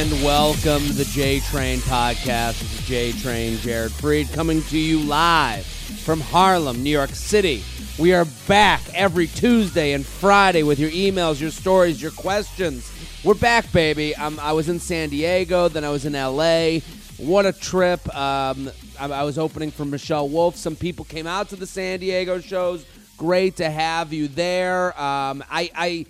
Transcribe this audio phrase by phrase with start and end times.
[0.00, 2.58] And welcome to the J Train podcast.
[2.58, 7.62] This is J Train Jared Freid coming to you live from Harlem, New York City.
[7.98, 12.90] We are back every Tuesday and Friday with your emails, your stories, your questions.
[13.22, 14.16] We're back, baby.
[14.16, 16.78] Um, I was in San Diego, then I was in LA.
[17.18, 18.00] What a trip!
[18.16, 20.56] Um, I, I was opening for Michelle Wolf.
[20.56, 22.86] Some people came out to the San Diego shows.
[23.18, 24.98] Great to have you there.
[24.98, 26.06] Um, I, I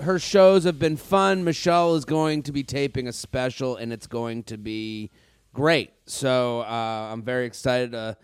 [0.00, 1.44] her shows have been fun.
[1.44, 5.10] Michelle is going to be taping a special, and it's going to be
[5.54, 5.90] great.
[6.06, 8.16] So uh, I'm very excited to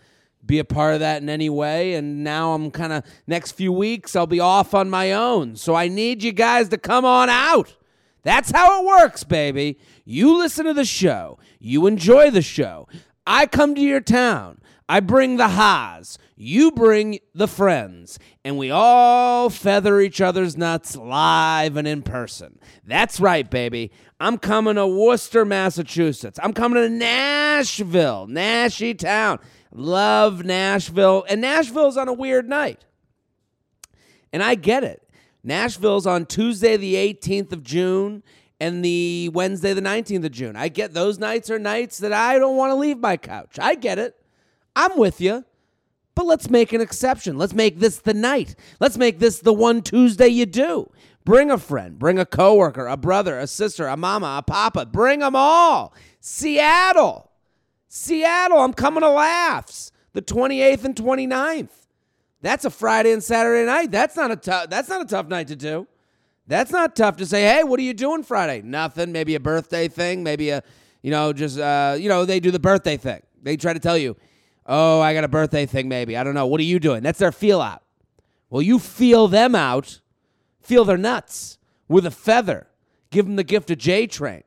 [0.45, 1.93] be a part of that in any way.
[1.95, 5.55] And now I'm kind of next few weeks I'll be off on my own.
[5.55, 7.75] So I need you guys to come on out.
[8.23, 9.79] That's how it works, baby.
[10.05, 11.39] You listen to the show.
[11.59, 12.87] You enjoy the show.
[13.25, 14.61] I come to your town.
[14.87, 16.17] I bring the ha's.
[16.35, 18.19] You bring the friends.
[18.43, 22.59] And we all feather each other's nuts live and in person.
[22.85, 23.91] That's right, baby.
[24.19, 26.39] I'm coming to Worcester, Massachusetts.
[26.41, 29.39] I'm coming to Nashville, Nashy Town.
[29.71, 31.25] Love Nashville.
[31.29, 32.85] And Nashville's on a weird night.
[34.31, 35.01] And I get it.
[35.43, 38.23] Nashville's on Tuesday, the 18th of June,
[38.59, 40.55] and the Wednesday, the 19th of June.
[40.55, 43.59] I get those nights are nights that I don't want to leave my couch.
[43.59, 44.15] I get it.
[44.75, 45.43] I'm with you.
[46.15, 47.37] But let's make an exception.
[47.37, 48.55] Let's make this the night.
[48.79, 50.91] Let's make this the one Tuesday you do.
[51.25, 54.85] Bring a friend, bring a coworker, a brother, a sister, a mama, a papa.
[54.85, 55.93] Bring them all.
[56.19, 57.31] Seattle.
[57.87, 59.91] Seattle, I'm coming to laughs.
[60.13, 61.69] The 28th and 29th.
[62.41, 63.89] That's a Friday and Saturday night.
[63.89, 65.87] That's not a tough that's not a tough night to do.
[66.45, 69.87] That's not tough to say, "Hey, what are you doing Friday?" Nothing, maybe a birthday
[69.87, 70.61] thing, maybe a
[71.01, 73.21] you know, just uh, you know, they do the birthday thing.
[73.41, 74.17] They try to tell you,
[74.65, 76.47] "Oh, I got a birthday thing maybe." I don't know.
[76.47, 77.03] What are you doing?
[77.03, 77.83] That's their feel out.
[78.49, 79.99] Well, you feel them out.
[80.61, 81.57] Feel their nuts
[81.87, 82.67] with a feather.
[83.09, 84.43] Give them the gift of J Train.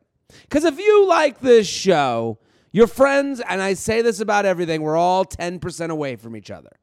[0.49, 2.39] Cuz if you like this show,
[2.73, 6.77] your friends, and I say this about everything, we're all 10% away from each other.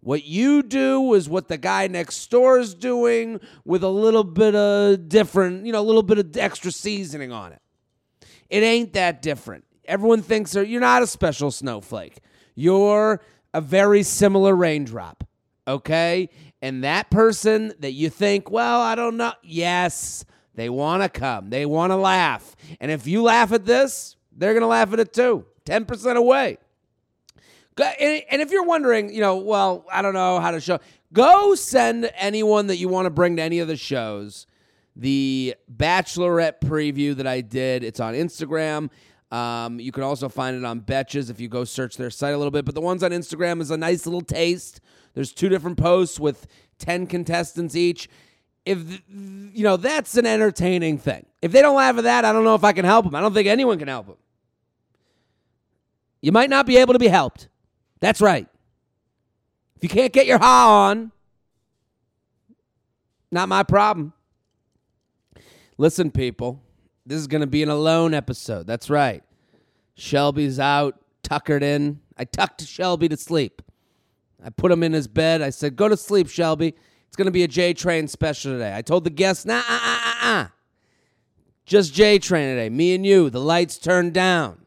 [0.00, 4.54] What you do is what the guy next door is doing with a little bit
[4.54, 7.60] of different, you know, a little bit of extra seasoning on it.
[8.48, 9.64] It ain't that different.
[9.84, 12.18] Everyone thinks you're not a special snowflake.
[12.58, 13.20] You're
[13.54, 15.22] a very similar raindrop,
[15.68, 16.28] okay?
[16.60, 20.24] And that person that you think, well, I don't know, yes,
[20.56, 21.50] they want to come.
[21.50, 22.56] They want to laugh.
[22.80, 25.46] And if you laugh at this, they're going to laugh at it too.
[25.66, 26.58] 10% away.
[27.78, 30.80] And if you're wondering, you know, well, I don't know how to show,
[31.12, 34.48] go send anyone that you want to bring to any of the shows
[34.96, 37.84] the Bachelorette preview that I did.
[37.84, 38.90] It's on Instagram.
[39.30, 42.38] Um, you can also find it on Betches if you go search their site a
[42.38, 42.64] little bit.
[42.64, 44.80] But the ones on Instagram is a nice little taste.
[45.14, 46.46] There's two different posts with
[46.78, 48.08] 10 contestants each.
[48.64, 51.26] If, you know, that's an entertaining thing.
[51.42, 53.14] If they don't laugh at that, I don't know if I can help them.
[53.14, 54.16] I don't think anyone can help them.
[56.20, 57.48] You might not be able to be helped.
[58.00, 58.46] That's right.
[59.76, 61.12] If you can't get your ha on,
[63.30, 64.12] not my problem.
[65.76, 66.60] Listen, people,
[67.08, 68.66] this is going to be an alone episode.
[68.66, 69.22] That's right.
[69.94, 72.00] Shelby's out, tuckered in.
[72.18, 73.62] I tucked Shelby to sleep.
[74.44, 75.40] I put him in his bed.
[75.40, 76.74] I said, Go to sleep, Shelby.
[77.06, 78.76] It's going to be a J Train special today.
[78.76, 80.46] I told the guests, Nah, uh, uh, uh, uh.
[81.64, 82.68] Just J Train today.
[82.68, 83.30] Me and you.
[83.30, 84.66] The lights turned down.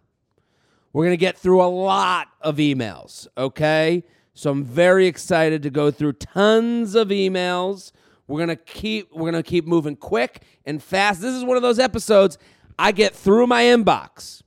[0.93, 4.03] We're going to get through a lot of emails, okay?
[4.33, 7.91] So I'm very excited to go through tons of emails.
[8.31, 11.21] We're to keep we're to keep moving quick and fast.
[11.21, 12.37] This is one of those episodes
[12.79, 14.41] I get through my inbox.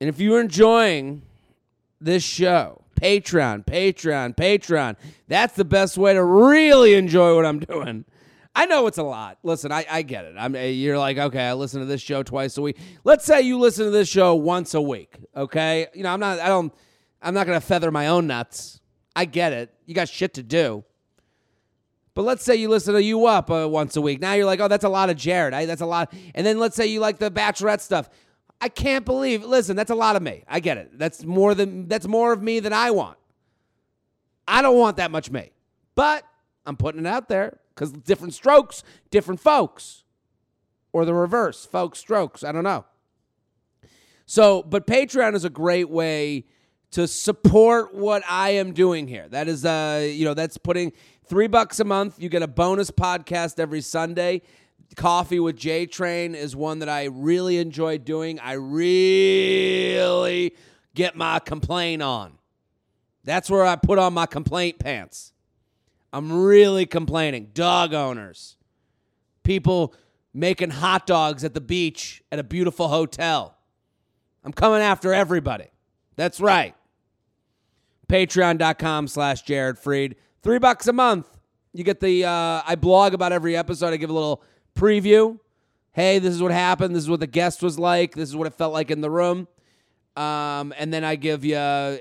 [0.00, 1.22] And if you're enjoying
[2.00, 4.96] this show, Patreon, Patreon, Patreon,
[5.28, 8.06] that's the best way to really enjoy what I'm doing.
[8.54, 9.36] I know it's a lot.
[9.42, 10.34] Listen, I, I get it.
[10.38, 12.78] I'm eh, you're like, okay, I listen to this show twice a week.
[13.04, 15.18] Let's say you listen to this show once a week.
[15.36, 15.86] Okay.
[15.92, 16.72] You know, I'm not I don't
[17.20, 18.80] I'm not gonna feather my own nuts.
[19.14, 19.74] I get it.
[19.84, 20.82] You got shit to do.
[22.16, 24.22] But let's say you listen to You Up uh, once a week.
[24.22, 25.52] Now you're like, oh, that's a lot of Jared.
[25.52, 26.14] I, that's a lot.
[26.34, 28.08] And then let's say you like the Bachelorette stuff.
[28.58, 29.44] I can't believe.
[29.44, 30.42] Listen, that's a lot of me.
[30.48, 30.98] I get it.
[30.98, 33.18] That's more than that's more of me than I want.
[34.48, 35.50] I don't want that much me,
[35.94, 36.24] but
[36.64, 40.02] I'm putting it out there because different strokes, different folks,
[40.94, 42.42] or the reverse, folks, strokes.
[42.42, 42.86] I don't know.
[44.24, 46.46] So, but Patreon is a great way
[46.92, 49.28] to support what I am doing here.
[49.28, 50.92] That is, uh, you know, that's putting
[51.26, 52.20] three bucks a month.
[52.20, 54.42] You get a bonus podcast every Sunday.
[54.94, 58.38] Coffee with J Train is one that I really enjoy doing.
[58.38, 60.54] I really
[60.94, 62.38] get my complaint on.
[63.24, 65.32] That's where I put on my complaint pants.
[66.12, 67.50] I'm really complaining.
[67.52, 68.56] Dog owners,
[69.42, 69.92] people
[70.32, 73.56] making hot dogs at the beach at a beautiful hotel.
[74.44, 75.66] I'm coming after everybody.
[76.14, 76.74] That's right.
[78.08, 80.14] Patreon.com slash Jared Freid.
[80.42, 81.26] Three bucks a month.
[81.72, 83.92] You get the, uh, I blog about every episode.
[83.92, 84.42] I give a little
[84.74, 85.38] preview.
[85.92, 86.94] Hey, this is what happened.
[86.94, 88.14] This is what the guest was like.
[88.14, 89.48] This is what it felt like in the room.
[90.16, 91.56] Um, and then I give you,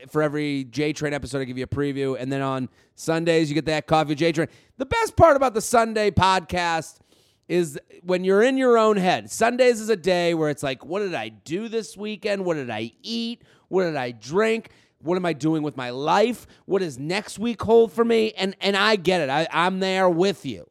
[0.09, 2.17] for every J Train episode, I give you a preview.
[2.19, 4.47] And then on Sundays, you get that Coffee J Train.
[4.77, 6.99] The best part about the Sunday podcast
[7.47, 9.29] is when you're in your own head.
[9.29, 12.45] Sundays is a day where it's like, what did I do this weekend?
[12.45, 13.41] What did I eat?
[13.67, 14.69] What did I drink?
[15.05, 16.47] What am I doing with my life?
[16.65, 18.33] What does next week hold for me?
[18.33, 19.29] And and I get it.
[19.29, 20.65] I, I'm there with you.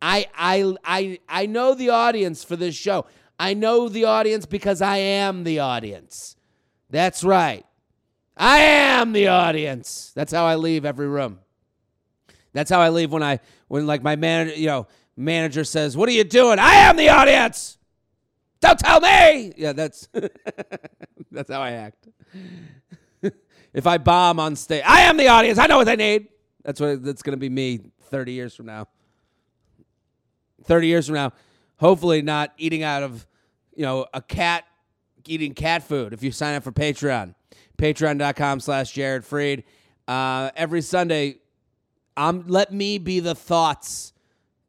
[0.00, 3.06] I I I I know the audience for this show.
[3.38, 6.36] I know the audience because I am the audience.
[6.90, 7.64] That's right.
[8.36, 10.12] I am the audience.
[10.14, 11.40] That's how I leave every room.
[12.52, 14.86] That's how I leave when I when like my manager, you know,
[15.16, 17.78] manager says, "What are you doing?" I am the audience.
[18.60, 19.52] Don't tell me.
[19.56, 20.08] Yeah, that's
[21.30, 22.08] that's how I act.
[23.72, 25.58] If I bomb on stage, I am the audience.
[25.58, 26.28] I know what they need.
[26.64, 28.88] That's what that's going to be me 30 years from now.
[30.64, 31.32] 30 years from now,
[31.76, 33.26] hopefully not eating out of,
[33.74, 34.64] you know, a cat
[35.26, 37.34] eating cat food if you sign up for Patreon.
[37.76, 39.62] Patreon.com slash Jared Freid.
[40.06, 41.36] Uh, every Sunday,
[42.16, 44.12] um, let me be the thoughts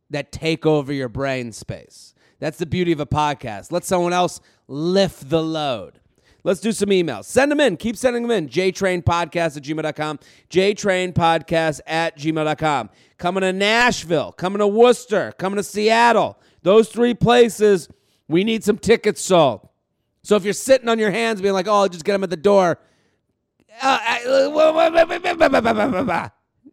[0.09, 2.13] that take over your brain space.
[2.39, 3.71] That's the beauty of a podcast.
[3.71, 5.98] Let someone else lift the load.
[6.43, 7.25] Let's do some emails.
[7.25, 7.77] Send them in.
[7.77, 8.47] Keep sending them in.
[8.49, 10.19] JTrainPodcast at gmail.com.
[10.49, 12.89] JTrainPodcast at gmail.com.
[13.17, 14.31] Coming to Nashville.
[14.31, 15.33] Coming to Worcester.
[15.37, 16.37] Coming to Seattle.
[16.63, 17.89] Those three places,
[18.27, 19.67] we need some tickets sold.
[20.23, 22.29] So if you're sitting on your hands being like, oh, I'll just get them at
[22.29, 22.79] the door,
[23.81, 23.99] uh,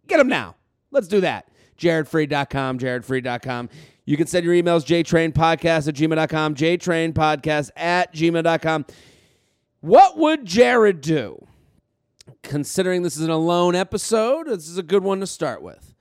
[0.08, 0.56] get them now.
[0.90, 1.48] Let's do that.
[1.78, 3.69] JaredFreid.com, JaredFreid.com.
[4.04, 8.86] You can send your emails, jtrainpodcast at gmail.com, jtrainpodcast at gmail.com.
[9.86, 11.46] What would Jared do?
[12.42, 15.94] Considering this is an alone episode, this is a good one to start with.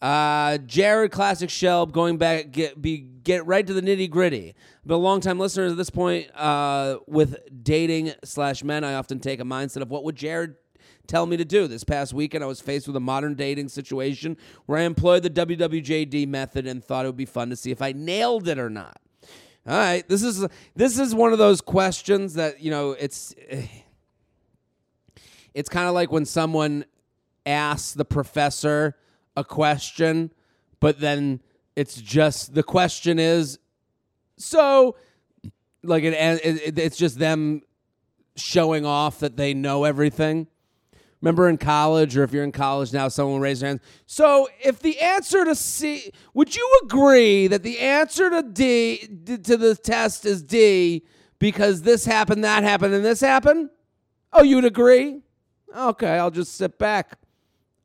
[0.00, 4.54] Uh, Jared Classic Shelb going back get be get right to the nitty gritty.
[4.86, 8.84] But a long time listener at this point uh, with dating slash men.
[8.84, 10.54] I often take a mindset of what would Jared
[11.06, 11.66] tell me to do.
[11.66, 15.28] This past weekend, I was faced with a modern dating situation where I employed the
[15.28, 18.70] WWJD method and thought it would be fun to see if I nailed it or
[18.70, 18.98] not.
[19.68, 20.46] All right, this is
[20.76, 23.66] this is one of those questions that you know it's eh,
[25.54, 26.84] it's kind of like when someone
[27.44, 28.96] asks the professor
[29.36, 30.32] a question,
[30.78, 31.40] but then
[31.74, 33.58] it's just the question is
[34.36, 34.94] so
[35.82, 37.62] like it, it it's just them
[38.36, 40.46] showing off that they know everything.
[41.20, 43.80] Remember in college, or if you're in college now, someone raise their hand.
[44.06, 49.56] So, if the answer to C, would you agree that the answer to D to
[49.56, 51.04] the test is D
[51.38, 53.70] because this happened, that happened, and this happened?
[54.32, 55.22] Oh, you'd agree?
[55.74, 57.18] Okay, I'll just sit back.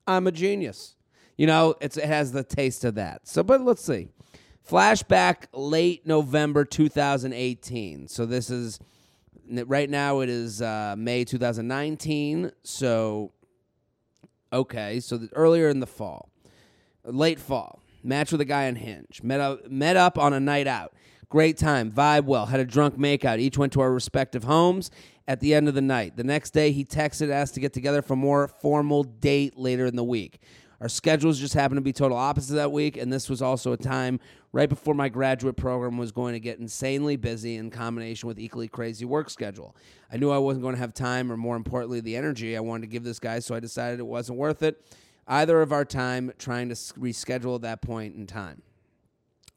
[0.06, 0.96] I'm a genius.
[1.38, 3.27] You know, it has the taste of that.
[3.27, 4.10] So, but let's see.
[4.70, 8.08] Flashback late November 2018.
[8.08, 8.79] So this is
[9.65, 12.51] right now it is uh, May 2019.
[12.63, 13.31] So
[14.53, 16.29] okay, so the, earlier in the fall,
[17.03, 19.22] late fall, match with a guy on Hinge.
[19.24, 20.93] Met up, met up on a night out.
[21.29, 23.39] Great time, vibe well, had a drunk makeout.
[23.39, 24.91] Each went to our respective homes
[25.27, 26.17] at the end of the night.
[26.17, 29.96] The next day, he texted, asked to get together for more formal date later in
[29.96, 30.41] the week.
[30.82, 33.78] Our schedules just happened to be total opposite that week, and this was also a
[33.78, 34.20] time
[34.52, 38.68] right before my graduate program was going to get insanely busy in combination with equally
[38.68, 39.76] crazy work schedule.
[40.12, 42.82] I knew I wasn't going to have time, or more importantly, the energy I wanted
[42.82, 44.84] to give this guy, so I decided it wasn't worth it
[45.28, 48.64] either of our time trying to reschedule at that point in time.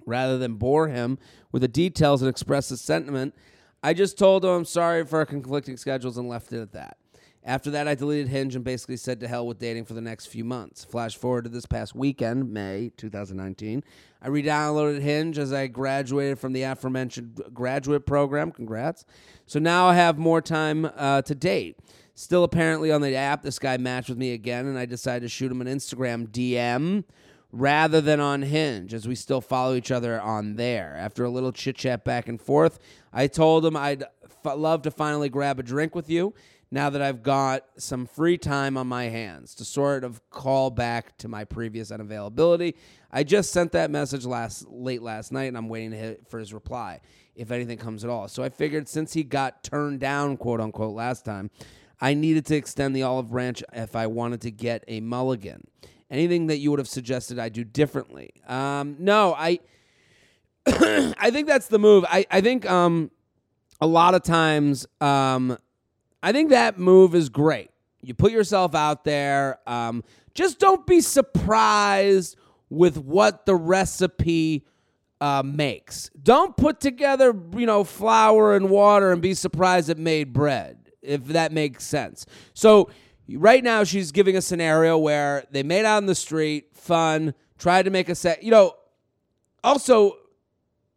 [0.04, 1.18] Rather than bore him
[1.50, 3.34] with the details and express his sentiment,
[3.82, 6.98] I just told him I'm sorry for our conflicting schedules and left it at that.
[7.46, 10.26] After that, I deleted Hinge and basically said to hell with dating for the next
[10.26, 10.82] few months.
[10.82, 13.84] Flash forward to this past weekend, May 2019.
[14.22, 18.50] I re downloaded Hinge as I graduated from the aforementioned graduate program.
[18.50, 19.04] Congrats.
[19.44, 21.78] So now I have more time uh, to date.
[22.14, 25.28] Still, apparently, on the app, this guy matched with me again, and I decided to
[25.28, 27.04] shoot him an Instagram DM
[27.52, 30.96] rather than on Hinge, as we still follow each other on there.
[30.96, 32.78] After a little chit chat back and forth,
[33.12, 34.04] I told him I'd
[34.44, 36.34] f- love to finally grab a drink with you
[36.74, 41.16] now that I've got some free time on my hands to sort of call back
[41.18, 42.74] to my previous unavailability.
[43.12, 47.00] I just sent that message last late last night and I'm waiting for his reply
[47.36, 48.26] if anything comes at all.
[48.26, 51.48] So I figured since he got turned down, quote unquote, last time,
[52.00, 55.68] I needed to extend the olive branch if I wanted to get a mulligan.
[56.10, 58.30] Anything that you would have suggested I do differently?
[58.48, 59.60] Um, no, I
[60.66, 62.04] I think that's the move.
[62.08, 63.12] I, I think um,
[63.80, 65.56] a lot of times, um,
[66.24, 67.68] I think that move is great.
[68.00, 69.58] You put yourself out there.
[69.66, 70.02] Um,
[70.32, 72.38] just don't be surprised
[72.70, 74.64] with what the recipe
[75.20, 76.10] uh, makes.
[76.22, 81.26] Don't put together, you know, flour and water and be surprised it made bread, if
[81.26, 82.24] that makes sense.
[82.54, 82.88] So,
[83.28, 87.82] right now, she's giving a scenario where they made out in the street, fun, tried
[87.82, 88.42] to make a set.
[88.42, 88.76] You know,
[89.62, 90.16] also,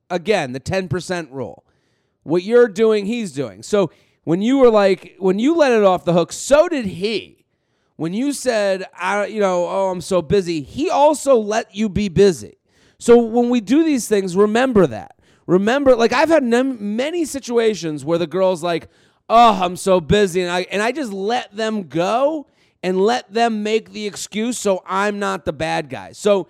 [0.10, 1.66] again, the 10% rule.
[2.24, 3.62] What you're doing, he's doing.
[3.62, 3.92] So,
[4.28, 7.46] when you were like, when you let it off the hook, so did he.
[7.96, 12.10] When you said, I, you know, oh, I'm so busy, he also let you be
[12.10, 12.58] busy.
[13.00, 15.16] So when we do these things, remember that.
[15.46, 18.90] Remember, like I've had many situations where the girl's like,
[19.30, 22.48] "Oh, I'm so busy," and I and I just let them go
[22.84, 26.12] and let them make the excuse, so I'm not the bad guy.
[26.12, 26.50] So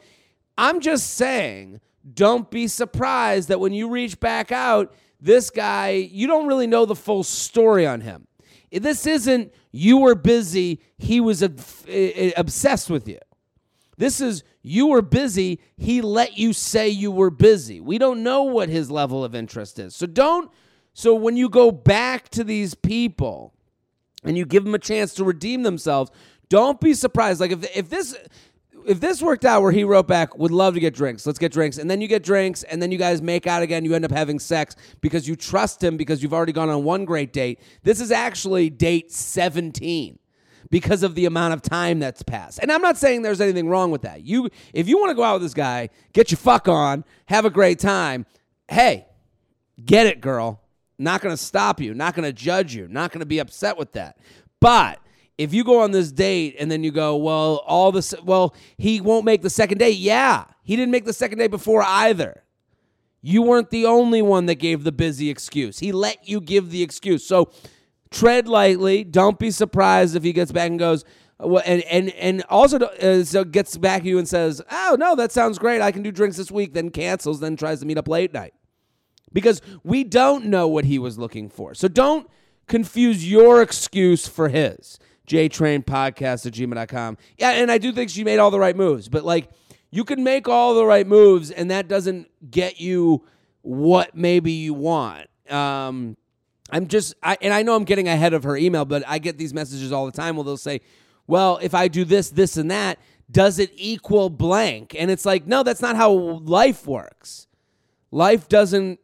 [0.58, 1.80] I'm just saying,
[2.12, 6.86] don't be surprised that when you reach back out, this guy, you don't really know
[6.86, 8.28] the full story on him.
[8.72, 11.50] This isn't you were busy, he was eh,
[11.88, 13.20] eh, obsessed with you.
[13.98, 17.80] This is you were busy, he let you say you were busy.
[17.80, 19.96] We don't know what his level of interest is.
[19.96, 20.52] So don't
[20.94, 23.54] so when you go back to these people
[24.24, 26.12] and you give them a chance to redeem themselves,
[26.50, 27.40] don't be surprised.
[27.40, 28.16] Like if if this
[28.88, 31.26] if this worked out where he wrote back, would love to get drinks.
[31.26, 31.78] Let's get drinks.
[31.78, 33.84] And then you get drinks, and then you guys make out again.
[33.86, 37.06] You end up having sex because you trust him because you've already gone on one
[37.06, 37.60] great date.
[37.84, 40.18] This is actually date 17
[40.70, 42.60] because of the amount of time that's passed.
[42.62, 44.24] And I'm not saying there's anything wrong with that.
[44.24, 47.46] You if you want to go out with this guy, get your fuck on, have
[47.46, 48.26] a great time.
[48.68, 49.06] Hey,
[49.84, 50.62] get it, girl.
[51.00, 53.78] Not going to stop you, not going to judge you, not going to be upset
[53.78, 54.18] with that.
[54.60, 55.00] But
[55.38, 59.02] if you go on this date and then you go, well, all this, well, he
[59.02, 59.98] won't make the second date.
[59.98, 62.44] Yeah, he didn't make the second date before either.
[63.22, 65.80] You weren't the only one that gave the busy excuse.
[65.80, 67.26] He let you give the excuse.
[67.26, 67.52] So
[68.10, 69.04] tread lightly.
[69.04, 71.04] Don't be surprised if he gets back and goes,
[71.40, 75.16] well, and and and also uh, so gets back to you and says, "Oh no,
[75.16, 75.82] that sounds great.
[75.82, 77.40] I can do drinks this week." Then cancels.
[77.40, 78.56] Then tries to meet up late night
[79.34, 81.76] because we don't know what he was looking for.
[81.76, 82.28] So don't
[82.66, 84.98] confuse your excuse for his
[85.28, 87.18] jtrainpodcast at gmail.com.
[87.38, 89.50] Yeah, and I do think she made all the right moves, but like
[89.92, 93.26] you can make all the right moves, and that doesn't get you
[93.62, 95.28] what maybe you want.
[95.50, 96.18] Um,
[96.70, 99.38] I'm just, I, and I know I'm getting ahead of her email, but I get
[99.38, 100.82] these messages all the time where they'll say,
[101.26, 104.96] well, if I do this, this, and that, does it equal blank?
[104.98, 107.48] And it's like, no, that's not how life works.
[108.12, 109.00] Life doesn't,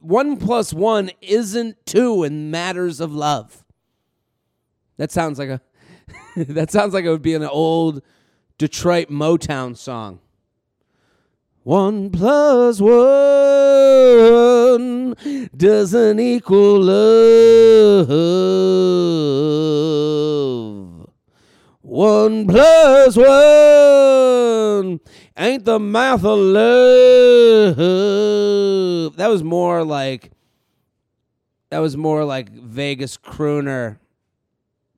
[0.00, 3.61] one plus one isn't two in matters of love.
[4.96, 5.60] That sounds like a
[6.36, 8.02] that sounds like it would be an old
[8.58, 10.20] Detroit Motown song.
[11.64, 12.92] One plus one
[15.56, 18.08] doesn't equal love.
[21.82, 25.00] One plus one
[25.36, 27.76] ain't the math of love.
[29.16, 30.32] That was more like
[31.70, 33.98] that was more like Vegas crooner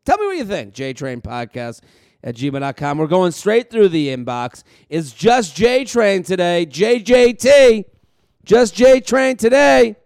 [0.04, 0.74] Tell me what you think.
[0.74, 1.80] JTrain Podcast
[2.22, 2.98] at gmail.com.
[2.98, 4.62] We're going straight through the inbox.
[4.88, 6.66] It's just J Train today.
[6.66, 7.84] JJT.
[8.44, 9.96] Just J Train today.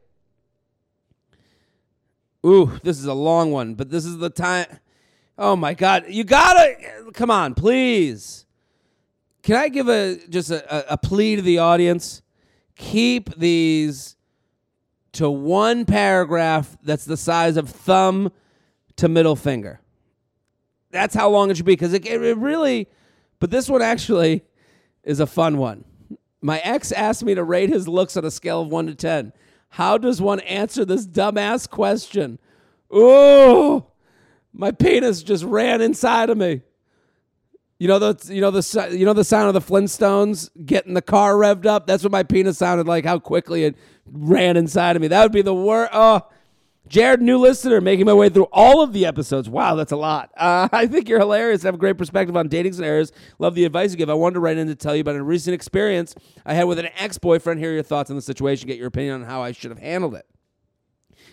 [2.46, 4.66] Ooh, this is a long one, but this is the time.
[5.36, 6.04] Oh my God.
[6.08, 6.76] You gotta
[7.12, 8.46] come on, please.
[9.42, 12.22] Can I give a just a, a plea to the audience?
[12.76, 14.16] Keep these
[15.12, 18.30] to one paragraph that's the size of thumb
[18.96, 19.80] to middle finger
[20.90, 22.88] that's how long it should be because it, it really.
[23.40, 24.44] But this one actually
[25.04, 25.84] is a fun one.
[26.40, 29.32] My ex asked me to rate his looks on a scale of one to ten.
[29.70, 32.38] How does one answer this dumbass question?
[32.94, 33.84] Ooh,
[34.52, 36.62] my penis just ran inside of me.
[37.78, 41.02] You know the you know the you know the sound of the Flintstones getting the
[41.02, 41.86] car revved up.
[41.86, 43.04] That's what my penis sounded like.
[43.04, 43.76] How quickly it
[44.10, 45.08] ran inside of me.
[45.08, 45.90] That would be the worst.
[45.92, 46.26] Oh,
[46.88, 49.48] Jared, new listener, making my way through all of the episodes.
[49.48, 50.30] Wow, that's a lot.
[50.36, 51.62] Uh, I think you're hilarious.
[51.62, 53.12] Have a great perspective on dating scenarios.
[53.38, 54.08] Love the advice you give.
[54.08, 56.14] I wanted to write in to tell you about a recent experience
[56.46, 57.60] I had with an ex boyfriend.
[57.60, 60.14] Hear your thoughts on the situation, get your opinion on how I should have handled
[60.14, 60.26] it.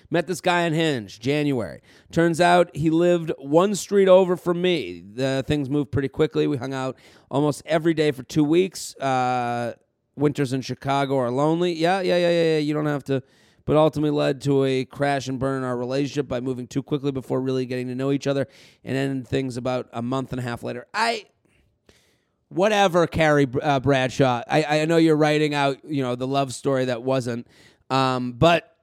[0.10, 1.82] Met this guy on Hinge, January.
[2.12, 5.02] Turns out he lived one street over from me.
[5.02, 6.48] The things moved pretty quickly.
[6.48, 6.98] We hung out
[7.32, 8.96] almost every day for two weeks.
[8.98, 9.74] Uh,
[10.16, 11.74] winters in Chicago are lonely.
[11.74, 12.58] Yeah, yeah, yeah, yeah.
[12.60, 13.24] You don't have to
[13.66, 17.12] but ultimately led to a crash and burn in our relationship by moving too quickly
[17.12, 18.48] before really getting to know each other
[18.84, 20.86] and ended things about a month and a half later.
[20.94, 21.26] I
[22.50, 24.44] whatever, Carrie uh, Bradshaw.
[24.48, 27.48] I, I know you're writing out, you know, the love story that wasn't,
[27.90, 28.76] um, but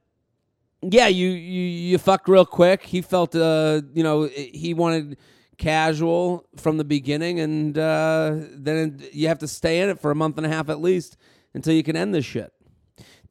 [0.83, 2.83] yeah, you you you fucked real quick.
[2.83, 5.17] He felt, uh, you know, he wanted
[5.59, 10.15] casual from the beginning, and uh, then you have to stay in it for a
[10.15, 11.17] month and a half at least
[11.55, 12.53] until you can end this shit.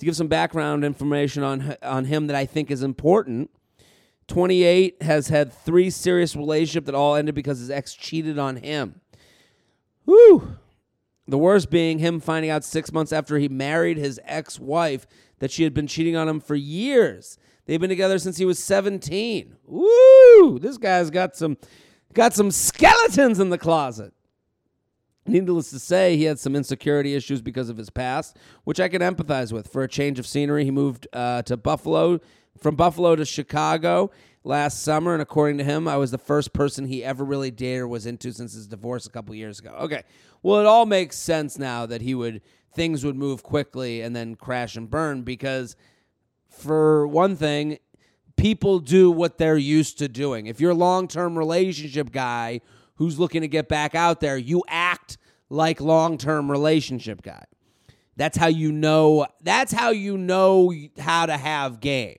[0.01, 3.51] To give some background information on on him that I think is important.
[4.29, 8.99] 28 has had three serious relationships that all ended because his ex cheated on him.
[10.05, 10.57] Whew.
[11.27, 15.05] The worst being him finding out six months after he married his ex wife
[15.37, 17.37] that she had been cheating on him for years.
[17.67, 19.55] They've been together since he was 17.
[19.67, 20.57] Woo!
[20.57, 21.59] This guy's got some
[22.15, 24.15] got some skeletons in the closet.
[25.27, 29.01] Needless to say, he had some insecurity issues because of his past, which I can
[29.01, 29.67] empathize with.
[29.67, 32.19] For a change of scenery, he moved uh, to Buffalo,
[32.57, 34.09] from Buffalo to Chicago
[34.43, 37.81] last summer, and according to him, I was the first person he ever really dated
[37.81, 39.75] or was into since his divorce a couple years ago.
[39.81, 40.03] Okay,
[40.41, 42.41] well, it all makes sense now that he would
[42.73, 45.75] things would move quickly and then crash and burn because,
[46.49, 47.77] for one thing,
[48.37, 50.47] people do what they're used to doing.
[50.47, 52.61] If you're a long term relationship guy
[52.95, 54.90] who's looking to get back out there, you act
[55.51, 57.43] like long-term relationship guy.
[58.15, 62.17] That's how you know that's how you know how to have game.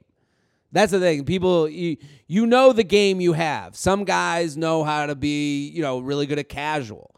[0.70, 1.24] That's the thing.
[1.24, 1.96] People you,
[2.26, 3.76] you know the game you have.
[3.76, 7.14] Some guys know how to be, you know, really good at casual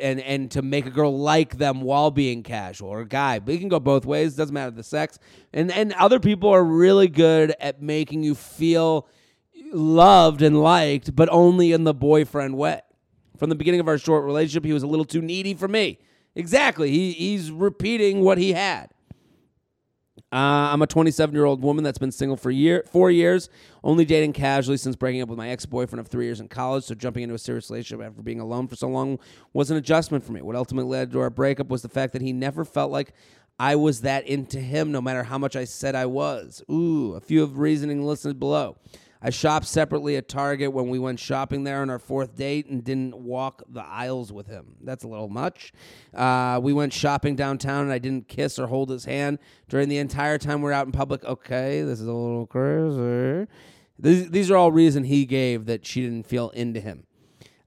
[0.00, 3.38] and and to make a girl like them while being casual or a guy.
[3.38, 4.34] But it can go both ways.
[4.36, 5.18] Doesn't matter the sex.
[5.52, 9.08] And and other people are really good at making you feel
[9.72, 12.80] loved and liked, but only in the boyfriend way.
[13.36, 15.98] From the beginning of our short relationship, he was a little too needy for me.
[16.34, 16.90] Exactly.
[16.90, 18.90] He, he's repeating what he had.
[20.32, 23.48] Uh, I'm a 27 year old woman that's been single for year four years,
[23.84, 26.84] only dating casually since breaking up with my ex boyfriend of three years in college.
[26.84, 29.18] So jumping into a serious relationship after being alone for so long
[29.52, 30.42] was an adjustment for me.
[30.42, 33.12] What ultimately led to our breakup was the fact that he never felt like
[33.58, 36.62] I was that into him, no matter how much I said I was.
[36.70, 38.76] Ooh, a few of reasoning listed below.
[39.22, 42.84] I shopped separately at Target when we went shopping there on our fourth date and
[42.84, 44.76] didn't walk the aisles with him.
[44.82, 45.72] That's a little much.
[46.14, 49.98] Uh, we went shopping downtown and I didn't kiss or hold his hand during the
[49.98, 51.24] entire time we are out in public.
[51.24, 53.46] Okay, this is a little crazy.
[53.98, 57.06] These, these are all reason he gave that she didn't feel into him.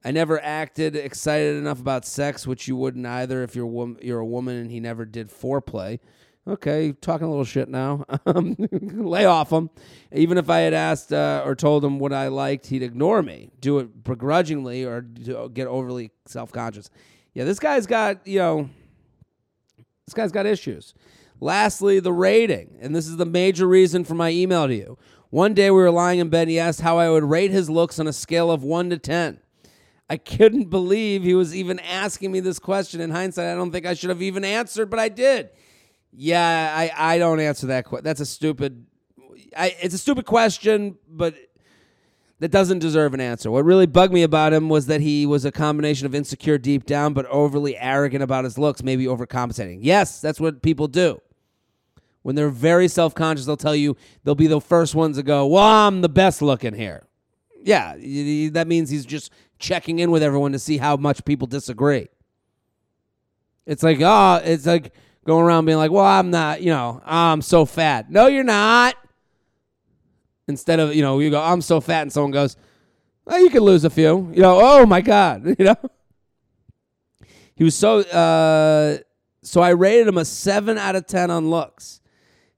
[0.04, 4.26] I never acted excited enough about sex, which you wouldn't either if you're, you're a
[4.26, 5.98] woman and he never did foreplay.
[6.48, 8.04] Okay, talking a little shit now.
[8.26, 9.70] Um, lay off him.
[10.12, 13.50] Even if I had asked uh, or told him what I liked, he'd ignore me,
[13.60, 16.90] do it begrudgingly, or get overly self conscious.
[17.34, 18.70] Yeah, this guy's got, you know,
[20.06, 20.94] this guy's got issues.
[21.40, 22.76] Lastly, the rating.
[22.80, 24.98] And this is the major reason for my email to you.
[25.30, 27.70] One day we were lying in bed and he asked how I would rate his
[27.70, 29.40] looks on a scale of 1 to 10.
[30.08, 33.00] I couldn't believe he was even asking me this question.
[33.00, 35.50] In hindsight, I don't think I should have even answered, but I did.
[36.12, 37.84] Yeah, I, I don't answer that.
[37.84, 38.04] question.
[38.04, 38.86] that's a stupid.
[39.56, 41.34] I, it's a stupid question, but
[42.40, 43.50] that doesn't deserve an answer.
[43.50, 46.86] What really bugged me about him was that he was a combination of insecure deep
[46.86, 49.78] down, but overly arrogant about his looks, maybe overcompensating.
[49.82, 51.20] Yes, that's what people do.
[52.22, 55.46] When they're very self conscious, they'll tell you they'll be the first ones to go,
[55.46, 57.04] "Well, I'm the best looking here."
[57.62, 57.94] Yeah,
[58.52, 62.08] that means he's just checking in with everyone to see how much people disagree.
[63.66, 64.92] It's like, oh, it's like
[65.24, 68.10] going around being like, well, I'm not, you know, I'm so fat.
[68.10, 68.96] No, you're not.
[70.48, 72.56] Instead of, you know, you go, I'm so fat, and someone goes,
[73.24, 74.30] well, you could lose a few.
[74.34, 75.76] You know, oh my God, you know.
[77.54, 78.98] He was so, uh,
[79.42, 81.99] so I rated him a seven out of 10 on looks.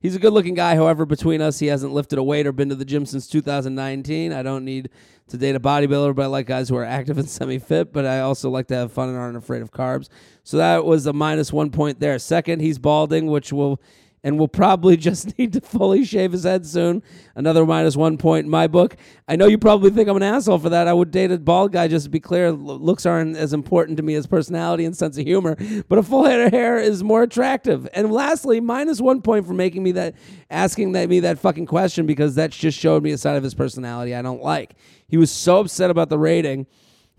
[0.02, 0.74] He's a good looking guy.
[0.74, 4.32] However, between us, he hasn't lifted a weight or been to the gym since 2019.
[4.32, 4.90] I don't need
[5.28, 7.92] to date a bodybuilder, but I like guys who are active and semi fit.
[7.92, 10.08] But I also like to have fun and aren't afraid of carbs.
[10.42, 12.18] So that was a minus one point there.
[12.18, 13.80] Second, he's balding, which will
[14.24, 17.02] and will probably just need to fully shave his head soon.
[17.34, 18.96] Another minus one point in my book.
[19.28, 20.88] I know you probably think I'm an asshole for that.
[20.88, 22.52] I would date a bald guy just to be clear.
[22.52, 25.56] Looks aren't as important to me as personality and sense of humor,
[25.88, 27.88] but a full head of hair is more attractive.
[27.94, 30.14] And lastly, minus one point for making me that,
[30.50, 33.54] asking that me that fucking question because that just showed me a side of his
[33.54, 34.74] personality I don't like.
[35.08, 36.66] He was so upset about the rating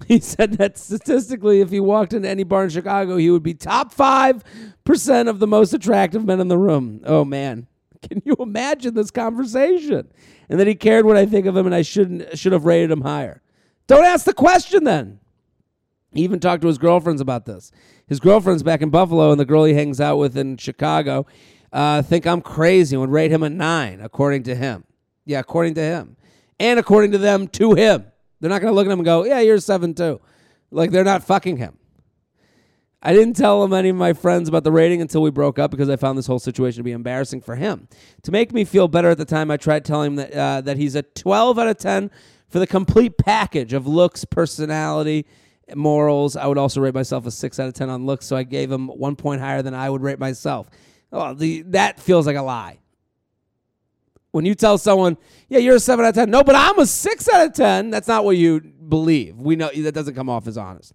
[0.07, 3.53] He said that statistically, if he walked into any bar in Chicago, he would be
[3.53, 7.01] top 5% of the most attractive men in the room.
[7.05, 7.67] Oh, man.
[8.01, 10.11] Can you imagine this conversation?
[10.49, 12.91] And that he cared what I think of him and I shouldn't should have rated
[12.91, 13.41] him higher.
[13.87, 15.19] Don't ask the question then.
[16.13, 17.71] He even talked to his girlfriends about this.
[18.07, 21.25] His girlfriends back in Buffalo and the girl he hangs out with in Chicago
[21.71, 24.83] uh, think I'm crazy and would rate him a nine, according to him.
[25.25, 26.17] Yeah, according to him.
[26.59, 28.05] And according to them, to him.
[28.43, 30.19] They're not going to look at him and go, yeah, you're seven too.
[30.69, 31.77] Like they're not fucking him.
[33.01, 35.71] I didn't tell him any of my friends about the rating until we broke up
[35.71, 37.87] because I found this whole situation to be embarrassing for him.
[38.23, 40.75] To make me feel better at the time, I tried telling him that uh, that
[40.75, 42.11] he's a 12 out of 10
[42.49, 45.25] for the complete package of looks, personality,
[45.73, 46.35] morals.
[46.35, 48.69] I would also rate myself a 6 out of 10 on looks, so I gave
[48.69, 50.69] him 1 point higher than I would rate myself.
[51.13, 52.79] Oh, the that feels like a lie.
[54.33, 55.15] When you tell someone,
[55.47, 57.91] "Yeah, you're a 7 out of 10." No, but I'm a 6 out of 10.
[57.91, 59.37] That's not what you believe.
[59.37, 60.93] We know that doesn't come off as honest.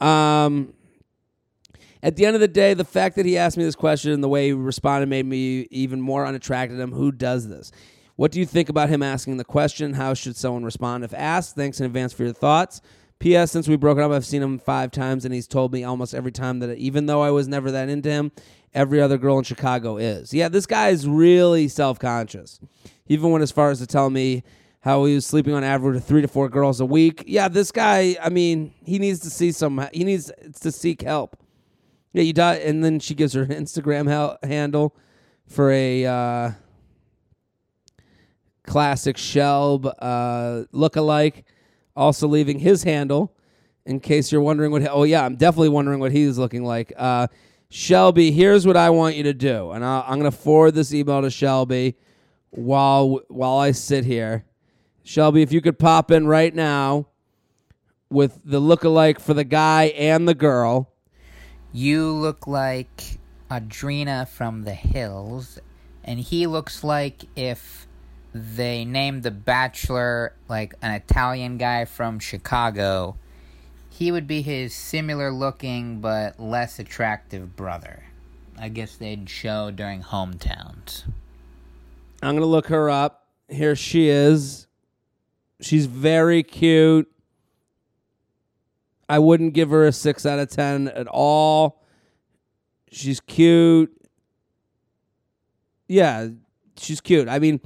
[0.00, 0.72] Um
[2.02, 4.24] at the end of the day, the fact that he asked me this question and
[4.24, 6.92] the way he responded made me even more unattracted to him.
[6.92, 7.72] Who does this?
[8.16, 9.94] What do you think about him asking the question?
[9.94, 11.56] How should someone respond if asked?
[11.56, 12.80] Thanks in advance for your thoughts.
[13.18, 13.50] P.S.
[13.50, 16.32] Since we broke up, I've seen him five times, and he's told me almost every
[16.32, 18.32] time that even though I was never that into him,
[18.74, 20.32] every other girl in Chicago is.
[20.32, 22.60] Yeah, this guy is really self conscious.
[23.04, 24.42] He even went as far as to tell me
[24.80, 27.24] how he was sleeping on average three to four girls a week.
[27.26, 31.36] Yeah, this guy, I mean, he needs to see some, he needs to seek help.
[32.12, 34.96] Yeah, you die, and then she gives her Instagram ha- handle
[35.46, 36.50] for a uh,
[38.64, 41.44] classic Shelb uh, look-alike.
[41.96, 43.36] Also leaving his handle
[43.84, 44.86] in case you're wondering what.
[44.88, 46.92] Oh yeah, I'm definitely wondering what he's looking like.
[46.96, 47.26] Uh,
[47.70, 50.92] Shelby, here's what I want you to do, and i am going to forward this
[50.92, 51.96] email to Shelby
[52.50, 54.44] while while I sit here.
[55.04, 57.06] Shelby, if you could pop in right now
[58.10, 60.92] with the look-alike for the guy and the girl
[61.72, 63.18] you look like
[63.50, 65.58] Audrina from the Hills,
[66.02, 67.86] and he looks like if
[68.34, 73.16] they named the Bachelor like an Italian guy from Chicago,
[74.00, 78.02] he would be his similar looking but less attractive brother.
[78.58, 81.04] I guess they'd show during hometowns.
[82.22, 83.28] I'm going to look her up.
[83.50, 84.66] Here she is.
[85.60, 87.12] She's very cute.
[89.06, 91.82] I wouldn't give her a six out of ten at all.
[92.90, 93.94] She's cute.
[95.88, 96.28] Yeah,
[96.78, 97.28] she's cute.
[97.28, 97.60] I mean,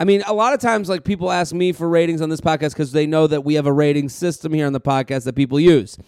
[0.00, 2.70] I mean, a lot of times, like people ask me for ratings on this podcast
[2.70, 5.58] because they know that we have a rating system here on the podcast that people
[5.58, 5.98] use.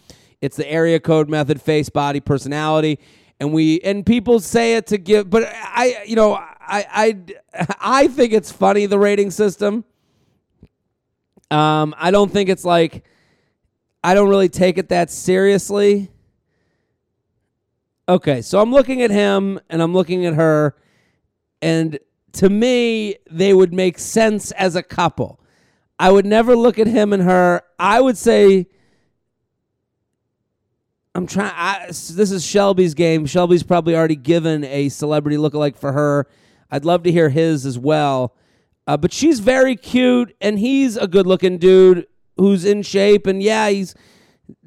[0.40, 3.00] It's the area code method, face, body, personality,
[3.40, 5.28] and we and people say it to give.
[5.28, 7.18] But I, you know, I I
[7.80, 9.84] I think it's funny the rating system.
[11.50, 13.04] Um, I don't think it's like
[14.04, 16.10] I don't really take it that seriously.
[18.08, 20.76] Okay, so I'm looking at him and I'm looking at her,
[21.60, 21.98] and
[22.32, 25.40] to me, they would make sense as a couple.
[25.98, 27.62] I would never look at him and her.
[27.78, 28.66] I would say,
[31.14, 31.86] I'm trying.
[31.88, 33.26] This is Shelby's game.
[33.26, 36.26] Shelby's probably already given a celebrity lookalike for her.
[36.70, 38.36] I'd love to hear his as well.
[38.86, 43.42] Uh, but she's very cute, and he's a good looking dude who's in shape, and
[43.42, 43.94] yeah, he's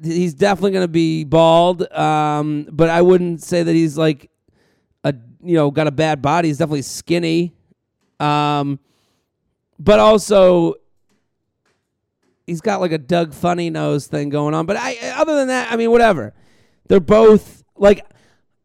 [0.02, 1.90] he's definitely going to be bald.
[1.92, 4.30] Um, but I wouldn't say that he's like
[5.44, 6.48] you know got a bad body.
[6.48, 7.54] He's definitely skinny.
[8.20, 8.78] Um,
[9.78, 10.74] but also
[12.46, 14.66] he's got like a Doug Funnie nose thing going on.
[14.66, 16.34] But I, other than that, I mean, whatever.
[16.86, 18.06] They're both like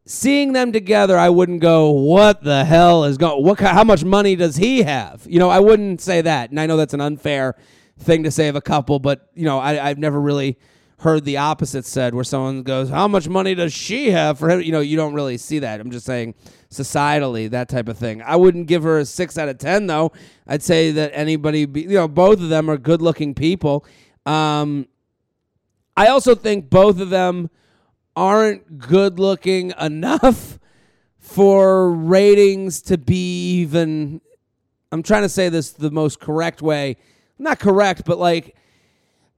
[0.05, 1.17] seeing them together.
[1.17, 3.43] I wouldn't go, "What the hell is going?
[3.43, 3.59] What?
[3.59, 6.49] How much money does he have?" You know, I wouldn't say that.
[6.49, 7.55] And I know that's an unfair
[7.97, 10.57] thing to say of a couple, but you know, I, I've never really
[10.99, 14.61] heard the opposite said where someone goes, How much money does she have for him?
[14.61, 15.79] You know, you don't really see that.
[15.79, 16.35] I'm just saying
[16.71, 18.21] societally, that type of thing.
[18.21, 20.11] I wouldn't give her a six out of 10, though.
[20.47, 23.85] I'd say that anybody, be, you know, both of them are good looking people.
[24.25, 24.87] Um,
[25.97, 27.49] I also think both of them
[28.15, 30.59] aren't good looking enough
[31.17, 34.21] for ratings to be even.
[34.91, 36.97] I'm trying to say this the most correct way
[37.39, 38.55] not correct, but like,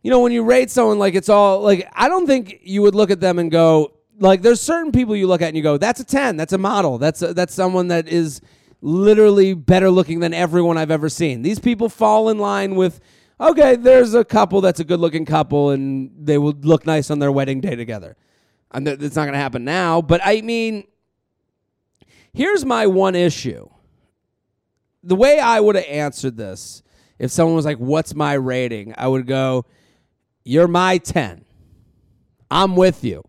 [0.03, 2.95] you know, when you rate someone, like it's all like, I don't think you would
[2.95, 5.77] look at them and go, like, there's certain people you look at and you go,
[5.77, 8.41] that's a 10, that's a model, that's a, that's someone that is
[8.81, 11.43] literally better looking than everyone I've ever seen.
[11.43, 12.99] These people fall in line with,
[13.39, 17.19] okay, there's a couple that's a good looking couple and they will look nice on
[17.19, 18.15] their wedding day together.
[18.71, 20.87] And it's not going to happen now, but I mean,
[22.33, 23.69] here's my one issue.
[25.03, 26.83] The way I would have answered this
[27.19, 29.65] if someone was like, "What's my rating?" I would go,
[30.43, 31.45] "You're my 10.
[32.49, 33.23] I'm with you."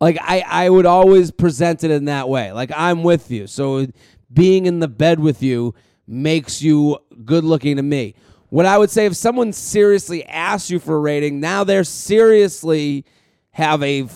[0.00, 2.52] Like I I would always present it in that way.
[2.52, 3.46] Like I'm with you.
[3.46, 3.86] So
[4.32, 5.74] being in the bed with you
[6.06, 8.14] makes you good looking to me.
[8.50, 13.04] What I would say if someone seriously asks you for a rating, now they're seriously
[13.50, 14.08] have a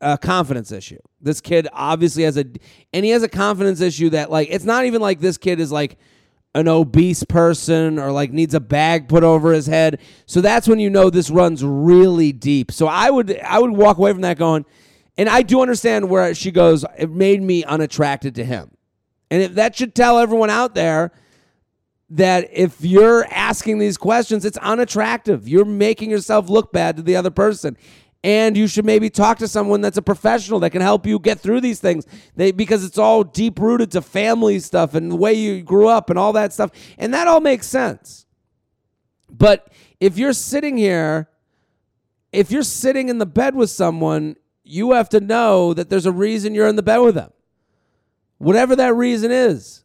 [0.00, 0.98] a confidence issue.
[1.20, 2.44] This kid obviously has a
[2.92, 5.72] and he has a confidence issue that like it's not even like this kid is
[5.72, 5.98] like
[6.56, 10.00] an obese person or like needs a bag put over his head.
[10.24, 12.72] So that's when you know this runs really deep.
[12.72, 14.64] So I would I would walk away from that going,
[15.18, 16.84] and I do understand where she goes.
[16.98, 18.70] It made me unattracted to him,
[19.30, 21.12] and if that should tell everyone out there
[22.08, 25.46] that if you're asking these questions, it's unattractive.
[25.46, 27.76] You're making yourself look bad to the other person.
[28.24, 31.38] And you should maybe talk to someone that's a professional that can help you get
[31.38, 32.06] through these things.
[32.34, 36.10] They, because it's all deep rooted to family stuff and the way you grew up
[36.10, 36.70] and all that stuff.
[36.98, 38.26] And that all makes sense.
[39.30, 39.68] But
[40.00, 41.28] if you're sitting here,
[42.32, 46.12] if you're sitting in the bed with someone, you have to know that there's a
[46.12, 47.30] reason you're in the bed with them.
[48.38, 49.84] Whatever that reason is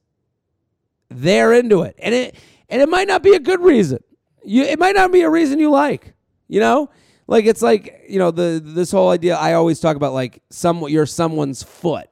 [1.09, 2.35] they're into it, and it
[2.69, 4.03] and it might not be a good reason.
[4.43, 6.13] You it might not be a reason you like.
[6.47, 6.89] You know,
[7.27, 9.35] like it's like you know the this whole idea.
[9.35, 12.09] I always talk about like some you're someone's foot,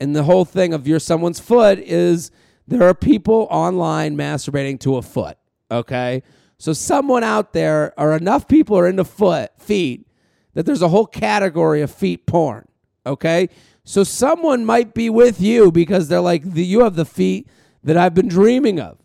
[0.00, 2.30] and the whole thing of you're someone's foot is
[2.66, 5.38] there are people online masturbating to a foot.
[5.70, 6.22] Okay,
[6.58, 10.06] so someone out there or enough people are into foot feet
[10.54, 12.66] that there's a whole category of feet porn.
[13.06, 13.48] Okay,
[13.84, 17.48] so someone might be with you because they're like the, you have the feet
[17.84, 18.98] that I've been dreaming of.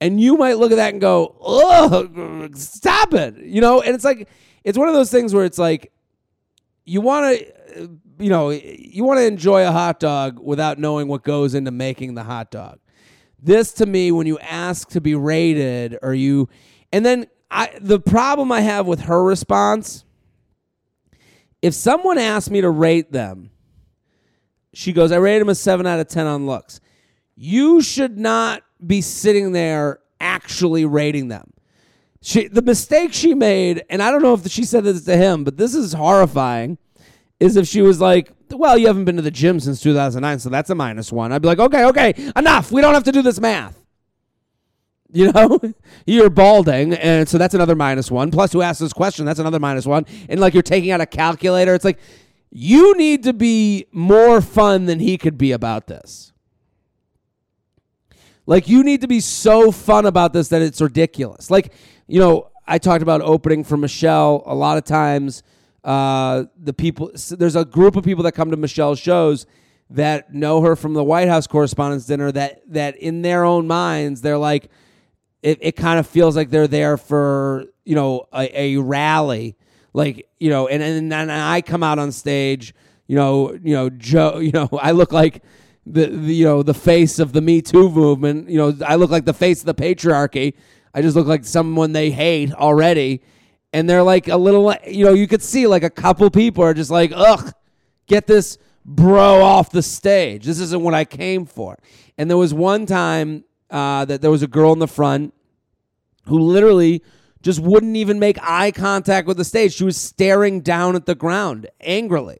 [0.00, 3.36] And you might look at that and go, oh, stop it.
[3.38, 4.28] You know, and it's like,
[4.64, 5.92] it's one of those things where it's like,
[6.84, 11.22] you want to, you know, you want to enjoy a hot dog without knowing what
[11.22, 12.78] goes into making the hot dog.
[13.42, 16.48] This to me, when you ask to be rated or you,
[16.92, 20.04] and then I, the problem I have with her response,
[21.62, 23.50] if someone asked me to rate them,
[24.72, 26.80] she goes, I rate them a seven out of 10 on looks
[27.42, 31.50] you should not be sitting there actually rating them.
[32.22, 35.42] She, the mistake she made, and I don't know if she said this to him,
[35.42, 36.76] but this is horrifying,
[37.38, 40.50] is if she was like, well, you haven't been to the gym since 2009, so
[40.50, 41.32] that's a minus one.
[41.32, 42.70] I'd be like, okay, okay, enough.
[42.70, 43.76] We don't have to do this math.
[45.12, 45.58] You know,
[46.06, 48.30] you're balding, and so that's another minus one.
[48.30, 49.24] Plus, who asked this question?
[49.24, 50.04] That's another minus one.
[50.28, 51.74] And like you're taking out a calculator.
[51.74, 51.98] It's like
[52.50, 56.32] you need to be more fun than he could be about this.
[58.46, 61.50] Like you need to be so fun about this that it's ridiculous.
[61.50, 61.72] Like,
[62.10, 65.42] you know, I talked about opening for Michelle a lot of times.
[65.84, 69.46] Uh, the people, there's a group of people that come to Michelle's shows
[69.90, 72.32] that know her from the White House Correspondents' Dinner.
[72.32, 74.70] That that in their own minds, they're like,
[75.42, 79.56] it, it kind of feels like they're there for you know a, a rally,
[79.92, 82.74] like you know, and and then I come out on stage,
[83.06, 85.42] you know, you know, Joe, you know, I look like
[85.86, 88.50] the, the, you know the face of the Me Too movement.
[88.50, 90.54] You know, I look like the face of the patriarchy.
[90.94, 93.22] I just look like someone they hate already,
[93.72, 94.74] and they're like a little.
[94.86, 97.52] You know, you could see like a couple people are just like, ugh,
[98.06, 100.44] get this bro off the stage.
[100.44, 101.78] This isn't what I came for.
[102.18, 105.32] And there was one time uh, that there was a girl in the front
[106.26, 107.02] who literally
[107.42, 109.74] just wouldn't even make eye contact with the stage.
[109.74, 112.38] She was staring down at the ground angrily.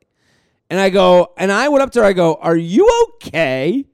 [0.68, 3.84] And I go, and I went up to her, I go, Are you okay?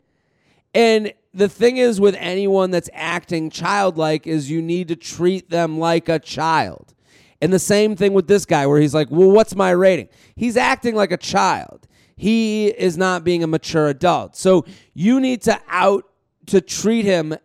[0.74, 5.78] And the thing is with anyone that's acting childlike is you need to treat them
[5.78, 6.94] like a child.
[7.42, 10.56] And the same thing with this guy where he's like, "Well, what's my rating?" He's
[10.56, 11.86] acting like a child.
[12.16, 14.34] He is not being a mature adult.
[14.36, 16.04] So you need to out
[16.46, 17.36] to treat him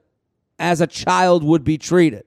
[0.57, 2.23] as a child would be treated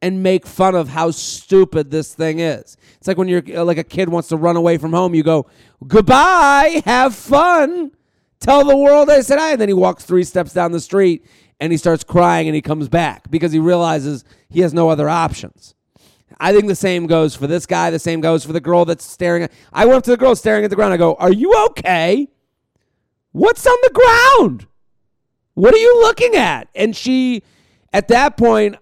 [0.00, 2.76] and make fun of how stupid this thing is.
[2.98, 5.46] It's like when you're like a kid wants to run away from home, you go,
[5.84, 7.90] "Goodbye, have fun,
[8.40, 11.26] tell the world I said hi," and then he walks three steps down the street
[11.60, 15.08] and he starts crying and he comes back because he realizes he has no other
[15.08, 15.74] options.
[16.40, 17.90] I think the same goes for this guy.
[17.90, 19.52] The same goes for the girl that's staring at.
[19.72, 20.92] I went up to the girl staring at the ground.
[20.92, 22.28] I go, "Are you okay?
[23.32, 24.66] What's on the ground?
[25.54, 27.42] What are you looking at?" And she,
[27.92, 28.76] at that point,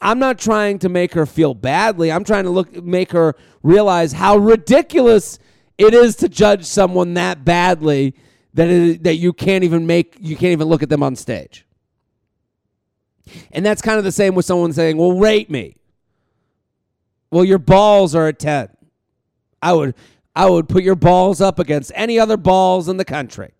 [0.00, 2.12] I'm not trying to make her feel badly.
[2.12, 5.38] I'm trying to look make her realize how ridiculous
[5.78, 8.14] it is to judge someone that badly
[8.54, 11.66] that that you can't even make you can't even look at them on stage.
[13.52, 15.76] And that's kind of the same with someone saying, "Well, rate me."
[17.30, 18.68] Well, your balls are a 10.
[19.60, 19.94] I would
[20.36, 23.52] I would put your balls up against any other balls in the country.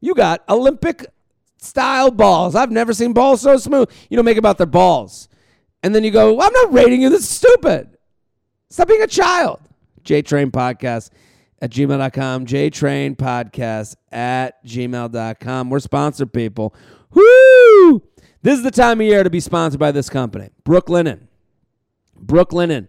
[0.00, 1.06] You got Olympic
[1.58, 2.54] style balls.
[2.54, 3.90] I've never seen balls so smooth.
[4.08, 5.28] You don't make about their balls
[5.82, 7.10] and then you go, well, I'm not rating you.
[7.10, 7.96] This is stupid.
[8.70, 9.60] Stop being a child.
[10.02, 11.10] J Train Podcast
[11.60, 12.46] at gmail.com.
[12.46, 15.70] JTrain Podcast at gmail.com.
[15.70, 16.74] We're sponsored people.
[17.12, 18.02] Woo!
[18.42, 21.26] This is the time of year to be sponsored by this company, Brooklinen.
[22.18, 22.88] Brooklinen.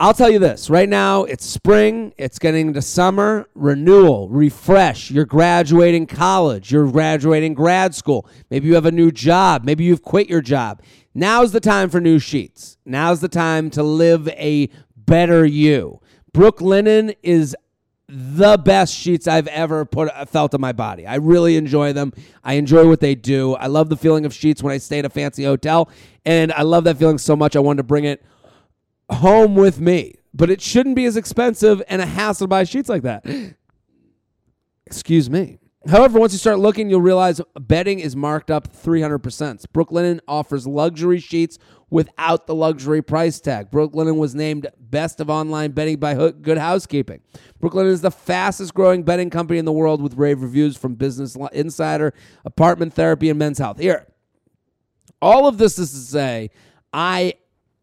[0.00, 5.10] I'll tell you this right now, it's spring, it's getting into summer, renewal, refresh.
[5.10, 8.28] You're graduating college, you're graduating grad school.
[8.50, 10.82] Maybe you have a new job, maybe you've quit your job.
[11.14, 12.76] Now's the time for new sheets.
[12.84, 16.00] Now's the time to live a better you.
[16.34, 17.56] Brooklinen is
[18.08, 21.06] the best sheets I've ever put felt on my body.
[21.06, 22.12] I really enjoy them.
[22.42, 23.54] I enjoy what they do.
[23.54, 25.88] I love the feeling of sheets when I stay at a fancy hotel,
[26.26, 27.56] and I love that feeling so much.
[27.56, 28.22] I wanted to bring it
[29.10, 32.88] home with me, but it shouldn't be as expensive and a hassle to buy sheets
[32.88, 33.24] like that.
[34.86, 35.58] Excuse me.
[35.88, 39.66] However, once you start looking, you'll realize bedding is marked up 300%.
[39.74, 41.58] Brooklinen offers luxury sheets
[41.90, 43.70] without the luxury price tag.
[43.70, 47.20] Brooklinen was named best of online bedding by Good Housekeeping.
[47.60, 51.36] Brooklinen is the fastest growing bedding company in the world with rave reviews from Business
[51.52, 52.14] Insider,
[52.46, 53.78] Apartment Therapy, and Men's Health.
[53.78, 54.06] Here,
[55.20, 56.50] all of this is to say,
[56.94, 57.34] I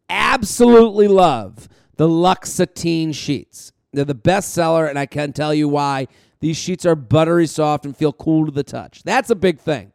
[0.10, 3.72] absolutely love the Luxe Sateen sheets.
[3.94, 6.08] They're the best seller, and I can tell you why.
[6.42, 9.04] These sheets are buttery soft and feel cool to the touch.
[9.04, 9.94] That's a big thing.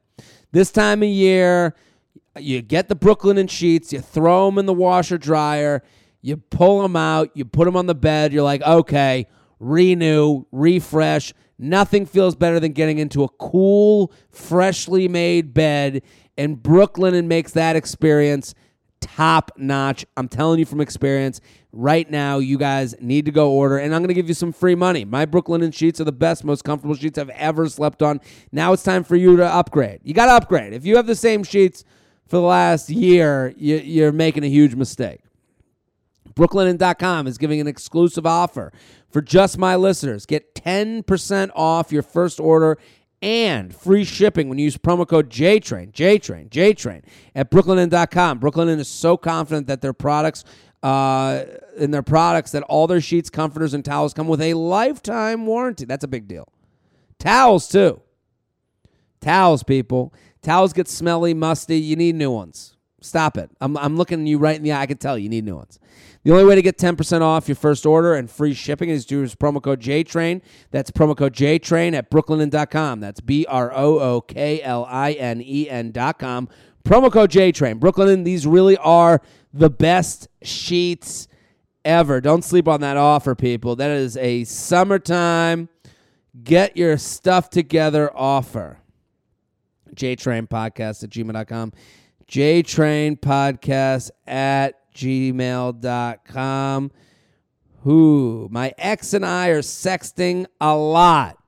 [0.53, 1.75] This time of year,
[2.39, 5.83] you get the Brooklinen sheets, you throw them in the washer dryer,
[6.23, 8.33] you pull them out, you put them on the bed.
[8.33, 9.27] You're like, okay,
[9.61, 11.35] renew, refresh.
[11.59, 16.03] Nothing feels better than getting into a cool, freshly made bed,
[16.37, 18.55] and Brooklinen makes that experience
[19.07, 20.05] top notch.
[20.17, 21.41] I'm telling you from experience.
[21.73, 24.53] Right now, you guys need to go order, and I'm going to give you some
[24.53, 25.05] free money.
[25.05, 28.21] My Brooklinen sheets are the best, most comfortable sheets I've ever slept on.
[28.51, 30.01] Now it's time for you to upgrade.
[30.03, 30.73] You got to upgrade.
[30.73, 31.85] If you have the same sheets
[32.27, 35.21] for the last year, you're making a huge mistake.
[36.35, 38.73] Brooklinen.com is giving an exclusive offer
[39.09, 40.27] for just my listeners.
[40.27, 42.79] Get 10% off your first order
[43.27, 47.03] and free shipping when you use promo code JTRAIN, JTRAIN, JTRAIN
[47.35, 48.39] at brooklinen.com.
[48.39, 50.45] Brooklinen is so confident that their products
[50.85, 51.43] uh,
[51.77, 55.85] in their products that all their sheets, comforters, and towels come with a lifetime warranty.
[55.85, 56.47] That's a big deal.
[57.19, 58.01] Towels, too.
[59.21, 60.15] Towels, people.
[60.41, 61.81] Towels get smelly, musty.
[61.81, 62.76] You need new ones.
[63.07, 63.51] Stop it.
[63.61, 64.83] I'm, I'm looking you right in the eye.
[64.83, 65.79] I can tell you need new ones.
[66.25, 69.21] The only way to get 10% off your first order and free shipping is to
[69.21, 70.43] use promo code JTRAIN.
[70.71, 73.01] That's promo code JTRAIN at brooklinen.com.
[73.01, 76.49] That's B R O O K L I N E N.com.
[76.85, 77.79] Promo code JTRAIN.
[77.79, 81.29] Brooklinen, these really are the best sheets
[81.85, 82.21] ever.
[82.21, 83.77] Don't sleep on that offer, people.
[83.77, 85.69] That is a summertime
[86.43, 88.79] get your stuff together offer.
[89.95, 91.73] JTrain Podcast at gmail.com.
[92.29, 96.91] JTrain Podcast at gmail.com.
[97.83, 98.49] Who?
[98.51, 101.39] My ex and I are sexting a lot.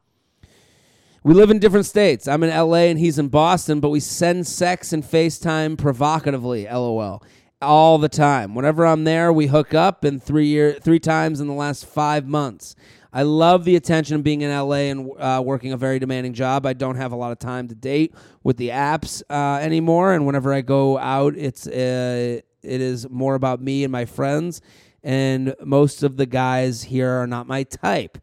[1.24, 2.28] We live in different states.
[2.28, 7.24] I'm in LA and he's in Boston, but we send sex and FaceTime provocatively, lol,
[7.60, 8.54] all the time.
[8.54, 12.28] Whenever I'm there, we hook up and three year three times in the last 5
[12.28, 12.76] months.
[13.12, 16.66] I love the attention of being in LA and uh, working a very demanding job.
[16.66, 20.26] I don't have a lot of time to date with the apps uh, anymore, and
[20.26, 24.60] whenever I go out, it's uh, it is more about me and my friends,
[25.02, 28.18] and most of the guys here are not my type.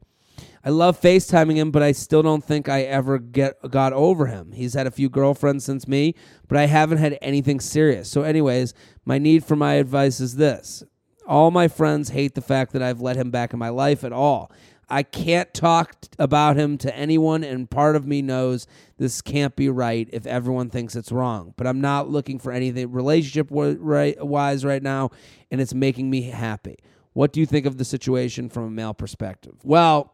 [0.63, 4.51] I love FaceTiming him, but I still don't think I ever get got over him.
[4.51, 6.15] He's had a few girlfriends since me,
[6.47, 8.09] but I haven't had anything serious.
[8.09, 8.73] So, anyways,
[9.05, 10.83] my need for my advice is this.
[11.27, 14.11] All my friends hate the fact that I've let him back in my life at
[14.11, 14.51] all.
[14.89, 18.67] I can't talk t- about him to anyone, and part of me knows
[18.97, 21.53] this can't be right if everyone thinks it's wrong.
[21.57, 25.11] But I'm not looking for anything relationship w- right, wise right now,
[25.51, 26.77] and it's making me happy.
[27.13, 29.55] What do you think of the situation from a male perspective?
[29.63, 30.13] Well,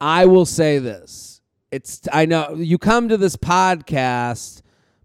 [0.00, 1.40] I will say this.
[1.70, 4.62] It's I know you come to this podcast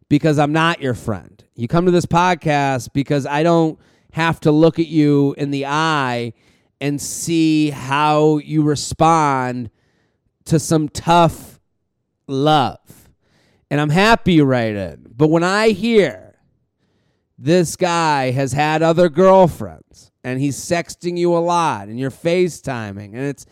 [0.10, 1.44] because I'm not your friend.
[1.56, 3.80] You come to this podcast because I don't
[4.14, 6.34] have to look at you in the eye
[6.80, 9.70] and see how you respond
[10.46, 11.60] to some tough
[12.28, 13.10] love.
[13.70, 15.18] And I'm happy you write it.
[15.18, 16.36] But when I hear
[17.38, 23.14] this guy has had other girlfriends and he's sexting you a lot and you're FaceTiming
[23.14, 23.46] and it's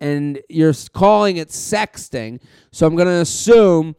[0.00, 2.40] and you're calling it sexting,
[2.72, 3.96] so I'm going to assume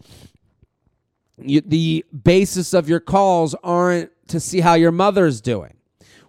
[1.41, 5.75] you, the basis of your calls aren't to see how your mother's doing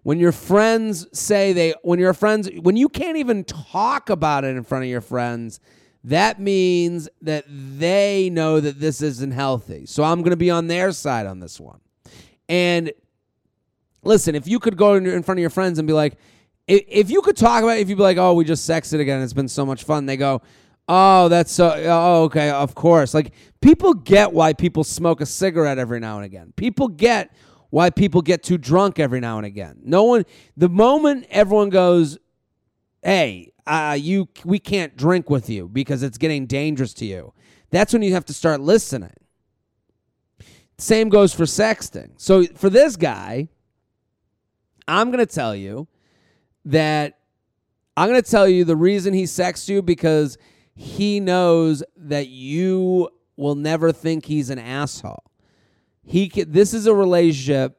[0.06, 4.54] when your friends say they when your friends when you can't even talk about it
[4.56, 5.58] in front of your friends
[6.04, 9.84] that means that they know that this isn't healthy.
[9.84, 11.80] So i'm going to be on their side on this one.
[12.48, 12.92] And
[14.04, 16.14] listen if you could go in front of your friends and be like
[16.68, 19.20] if you could talk about it if you'd be like oh we just sexted again
[19.22, 20.40] it's been so much fun they go
[20.86, 23.12] oh that's so oh okay of course.
[23.12, 26.52] Like people get why people smoke a cigarette every now and again.
[26.54, 27.32] People get
[27.70, 29.78] why people get too drunk every now and again.
[29.82, 30.24] No one,
[30.56, 32.18] the moment everyone goes,
[33.02, 37.32] hey, uh, you, we can't drink with you because it's getting dangerous to you.
[37.70, 39.12] That's when you have to start listening.
[40.78, 42.10] Same goes for sexting.
[42.16, 43.48] So for this guy,
[44.86, 45.88] I'm going to tell you
[46.64, 47.18] that
[47.96, 50.36] I'm going to tell you the reason he sexts you because
[50.74, 55.24] he knows that you will never think he's an asshole.
[56.06, 57.78] He can, this is a relationship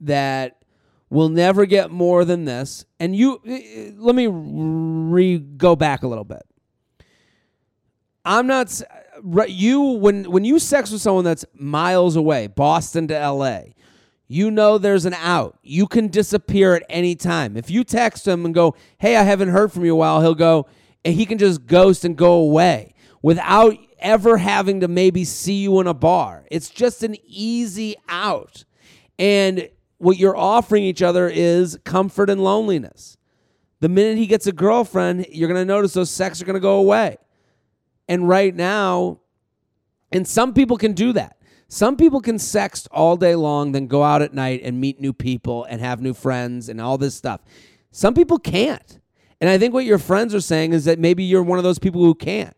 [0.00, 0.62] that
[1.10, 2.84] will never get more than this.
[2.98, 3.40] And you
[3.96, 6.42] let me re go back a little bit.
[8.24, 8.80] I'm not
[9.48, 13.60] you when when you sex with someone that's miles away, Boston to LA,
[14.26, 15.58] you know there's an out.
[15.62, 17.56] You can disappear at any time.
[17.56, 20.34] If you text him and go, "Hey, I haven't heard from you a while," he'll
[20.34, 20.66] go
[21.06, 22.92] and he can just ghost and go away
[23.22, 26.44] without ever having to maybe see you in a bar.
[26.50, 28.64] It's just an easy out.
[29.18, 29.68] And
[29.98, 33.16] what you're offering each other is comfort and loneliness.
[33.80, 36.60] The minute he gets a girlfriend, you're going to notice those sex are going to
[36.60, 37.18] go away.
[38.08, 39.20] And right now,
[40.12, 41.36] and some people can do that.
[41.68, 45.12] Some people can sext all day long, then go out at night and meet new
[45.12, 47.40] people and have new friends and all this stuff.
[47.90, 49.00] Some people can't.
[49.40, 51.78] And I think what your friends are saying is that maybe you're one of those
[51.78, 52.55] people who can't.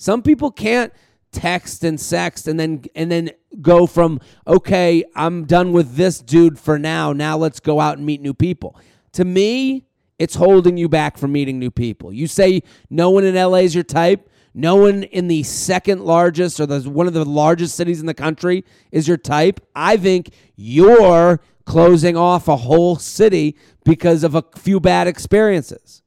[0.00, 0.94] Some people can't
[1.30, 6.58] text and sext and then and then go from okay, I'm done with this dude
[6.58, 7.12] for now.
[7.12, 8.74] Now let's go out and meet new people.
[9.12, 9.84] To me,
[10.18, 12.14] it's holding you back from meeting new people.
[12.14, 14.30] You say no one in LA is your type.
[14.54, 18.14] No one in the second largest or the one of the largest cities in the
[18.14, 19.60] country is your type.
[19.76, 26.00] I think you're closing off a whole city because of a few bad experiences.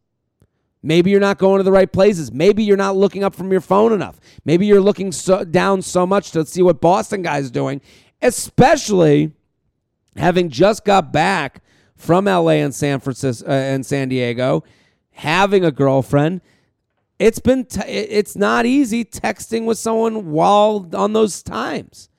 [0.83, 2.31] Maybe you're not going to the right places.
[2.31, 4.19] Maybe you're not looking up from your phone enough.
[4.43, 7.81] Maybe you're looking so, down so much to see what Boston guy's doing,
[8.21, 9.31] especially
[10.17, 11.63] having just got back
[11.95, 14.63] from LA and San Francisco uh, and San Diego,
[15.11, 16.41] having a girlfriend
[17.23, 22.09] it's been t- it's not easy texting with someone while on those times.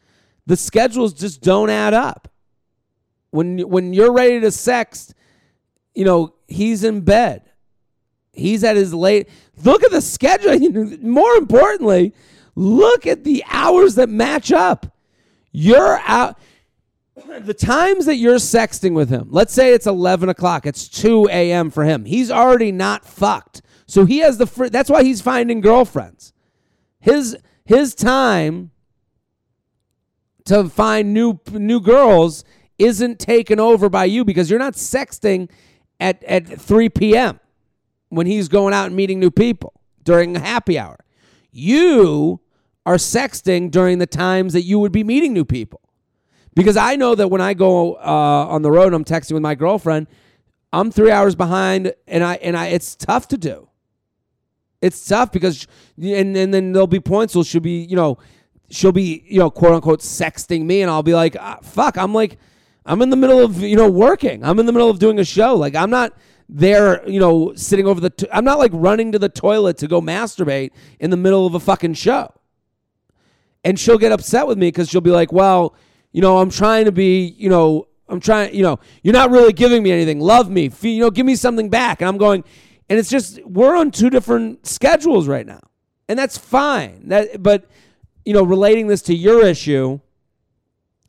[0.46, 2.28] The schedules just don't add up.
[3.30, 5.12] When when you're ready to sext,
[5.94, 7.50] you know, he's in bed.
[8.34, 9.28] He's at his late.
[9.62, 10.58] Look at the schedule.
[11.02, 12.14] More importantly,
[12.54, 14.96] look at the hours that match up.
[15.52, 16.38] You're out.
[17.38, 21.70] The times that you're sexting with him, let's say it's 11 o'clock, it's 2 a.m.
[21.70, 22.04] for him.
[22.04, 23.62] He's already not fucked.
[23.86, 26.32] So he has the fr- that's why he's finding girlfriends.
[26.98, 28.72] His his time
[30.46, 32.44] to find new new girls
[32.78, 35.50] isn't taken over by you because you're not sexting
[36.00, 37.40] at at 3 p.m.
[38.14, 40.98] when he's going out and meeting new people during a happy hour.
[41.50, 42.40] You
[42.86, 45.80] are sexting during the times that you would be meeting new people.
[46.54, 49.42] Because I know that when I go uh, on the road, and I'm texting with
[49.42, 50.06] my girlfriend.
[50.72, 53.68] I'm three hours behind, and I and I it's tough to do.
[54.82, 58.18] It's tough because, and, and then there'll be points where she'll be, you know,
[58.70, 62.12] she'll be, you know, quote unquote sexting me, and I'll be like, ah, fuck, I'm
[62.12, 62.38] like,
[62.84, 64.44] I'm in the middle of, you know, working.
[64.44, 65.54] I'm in the middle of doing a show.
[65.54, 66.12] Like, I'm not
[66.48, 70.00] there, you know, sitting over the, I'm not like running to the toilet to go
[70.00, 70.70] masturbate
[71.00, 72.32] in the middle of a fucking show.
[73.64, 75.74] And she'll get upset with me because she'll be like, well,
[76.12, 79.52] you know, I'm trying to be, you know, I'm trying, you know, you're not really
[79.52, 80.20] giving me anything.
[80.20, 82.02] Love me, you know, give me something back.
[82.02, 82.44] And I'm going,
[82.88, 85.60] and it's just we're on two different schedules right now.
[86.08, 87.08] And that's fine.
[87.08, 87.64] That but
[88.26, 90.00] you know, relating this to your issue,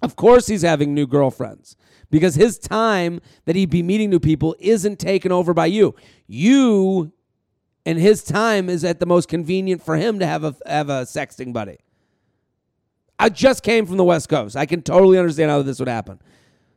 [0.02, 1.76] of course he's having new girlfriends
[2.16, 5.94] because his time that he'd be meeting new people isn't taken over by you.
[6.28, 7.12] You
[7.86, 11.02] and his time is at the most convenient for him to have a have a
[11.02, 11.78] sexting buddy.
[13.20, 14.56] I just came from the West Coast.
[14.56, 16.22] I can totally understand how this would happen.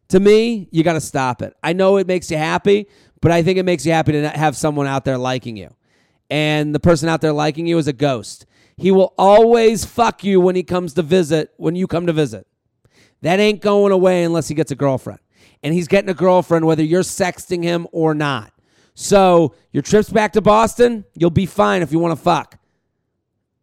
[0.08, 1.54] To me, you got to stop it.
[1.62, 2.88] I know it makes you happy,
[3.20, 5.72] but I think it makes you happy to have someone out there liking you.
[6.30, 8.44] And the person out there liking you is a ghost.
[8.76, 12.48] He will always fuck you when he comes to visit, when you come to visit.
[13.22, 15.20] That ain't going away unless he gets a girlfriend.
[15.62, 18.52] And he's getting a girlfriend whether you're sexting him or not.
[18.94, 22.58] So your trips back to Boston, you'll be fine if you want to fuck.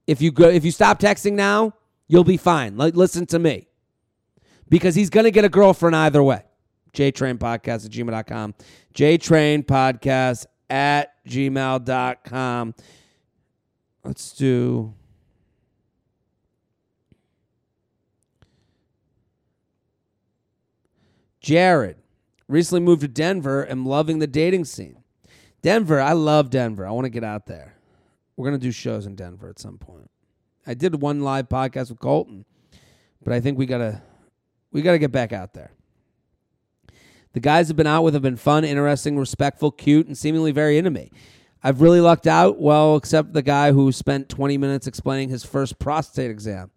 [0.07, 1.73] If you go, if you stop texting now,
[2.07, 2.77] you'll be fine.
[2.77, 3.67] Like, listen to me.
[4.69, 6.43] Because he's to get a girlfriend either way.
[6.93, 8.55] JTrainPodcast at gmail.com.
[8.93, 12.75] JTrainPodcast at gmail.com.
[14.03, 14.93] Let's do.
[21.45, 21.97] Jared
[22.47, 25.03] recently moved to Denver and loving the dating scene.
[25.61, 26.87] Denver, I love Denver.
[26.87, 27.75] I want to get out there.
[28.35, 30.09] We're going to do shows in Denver at some point.
[30.65, 32.45] I did one live podcast with Colton,
[33.23, 34.01] but I think we got to
[34.71, 35.69] we got to get back out there.
[37.33, 40.79] The guys I've been out with have been fun, interesting, respectful, cute, and seemingly very
[40.79, 41.11] into me.
[41.61, 45.77] I've really lucked out, well, except the guy who spent 20 minutes explaining his first
[45.77, 46.71] prostate exam.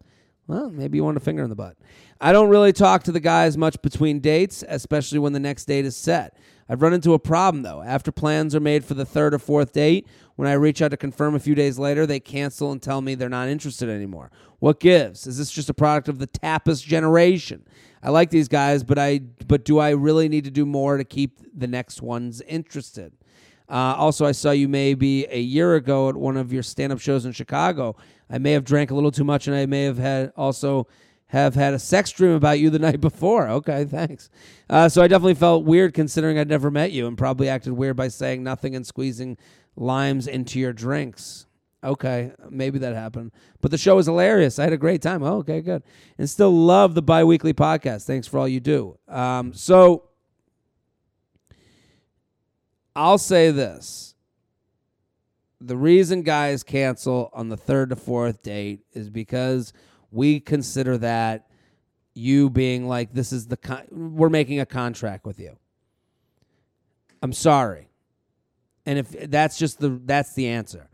[0.48, 1.76] Well, maybe you want a finger in the butt.
[2.20, 5.84] I don't really talk to the guys much between dates, especially when the next date
[5.84, 6.36] is set.
[6.70, 7.82] I've run into a problem though.
[7.82, 10.96] After plans are made for the third or fourth date, when I reach out to
[10.96, 14.30] confirm a few days later, they cancel and tell me they're not interested anymore.
[14.58, 15.26] What gives?
[15.26, 17.64] Is this just a product of the tapas generation?
[18.02, 21.04] I like these guys, but I but do I really need to do more to
[21.04, 23.12] keep the next ones interested?
[23.68, 27.26] Uh, also, I saw you maybe a year ago at one of your stand-up shows
[27.26, 27.96] in Chicago.
[28.30, 30.86] I may have drank a little too much, and I may have had also
[31.28, 33.48] have had a sex dream about you the night before.
[33.48, 34.30] Okay, thanks.
[34.68, 37.96] Uh, so I definitely felt weird considering I'd never met you, and probably acted weird
[37.96, 39.36] by saying nothing and squeezing
[39.76, 41.46] limes into your drinks.
[41.82, 43.30] Okay, maybe that happened.
[43.60, 44.58] But the show was hilarious.
[44.58, 45.22] I had a great time.
[45.22, 45.84] Oh, okay, good.
[46.18, 48.04] And still love the bi weekly podcast.
[48.04, 48.98] Thanks for all you do.
[49.06, 50.08] Um, so
[52.96, 54.07] I'll say this.
[55.60, 59.72] The reason guys cancel on the third to fourth date is because
[60.10, 61.46] we consider that
[62.14, 65.56] you being like, this is the, con- we're making a contract with you.
[67.22, 67.88] I'm sorry.
[68.86, 70.88] And if that's just the, that's the answer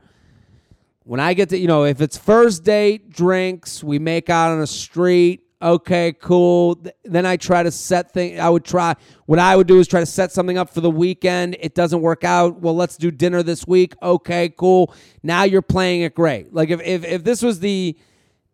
[1.05, 4.61] when I get to, you know, if it's first date, drinks, we make out on
[4.61, 6.79] a street, okay, cool.
[7.05, 8.95] Then I try to set things, I would try,
[9.27, 11.57] what I would do is try to set something up for the weekend.
[11.59, 12.61] It doesn't work out.
[12.61, 13.95] Well, let's do dinner this week.
[14.03, 14.95] Okay, cool.
[15.23, 16.53] Now you're playing it great.
[16.53, 17.97] Like if, if, if this was the,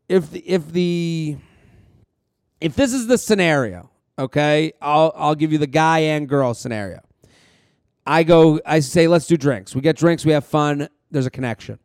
[0.08, 1.36] if, if the,
[2.60, 7.00] if this is the scenario, okay, I'll, I'll give you the guy and girl scenario.
[8.06, 9.74] I go, I say, let's do drinks.
[9.74, 11.78] We get drinks, we have fun, there's a connection.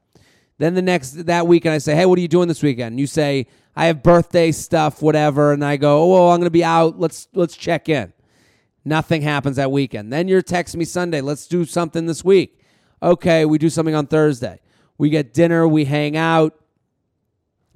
[0.58, 3.08] Then the next that weekend, I say, "Hey, what are you doing this weekend?" You
[3.08, 6.64] say, "I have birthday stuff, whatever," and I go, "Oh, well, I'm going to be
[6.64, 7.00] out.
[7.00, 8.14] Let's let's check in."
[8.86, 10.14] Nothing happens that weekend.
[10.14, 11.20] Then you're texting me Sunday.
[11.20, 12.62] Let's do something this week.
[13.02, 14.60] Okay, we do something on Thursday.
[14.98, 15.68] We get dinner.
[15.68, 16.58] We hang out.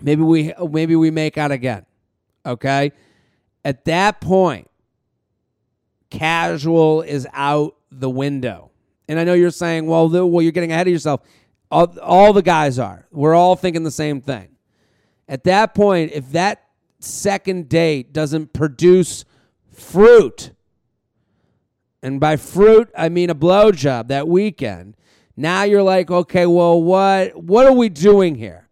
[0.01, 1.85] Maybe we maybe we make out again.
[2.45, 2.91] Okay.
[3.65, 4.69] At that point,
[6.09, 8.71] casual is out the window.
[9.07, 11.21] And I know you're saying, well, the, well, you're getting ahead of yourself.
[11.71, 13.07] All, all the guys are.
[13.11, 14.49] We're all thinking the same thing.
[15.27, 16.63] At that point, if that
[16.99, 19.25] second date doesn't produce
[19.71, 20.51] fruit,
[22.01, 24.95] and by fruit I mean a blowjob that weekend,
[25.37, 28.67] now you're like, okay, well, what what are we doing here?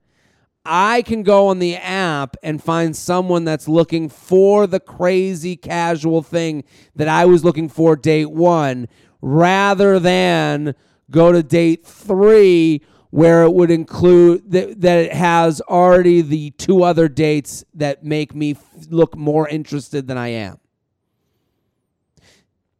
[0.65, 6.21] I can go on the app and find someone that's looking for the crazy casual
[6.21, 8.89] thing that I was looking for date one
[9.21, 10.75] rather than
[11.09, 16.83] go to date three where it would include that, that it has already the two
[16.83, 20.59] other dates that make me f- look more interested than I am.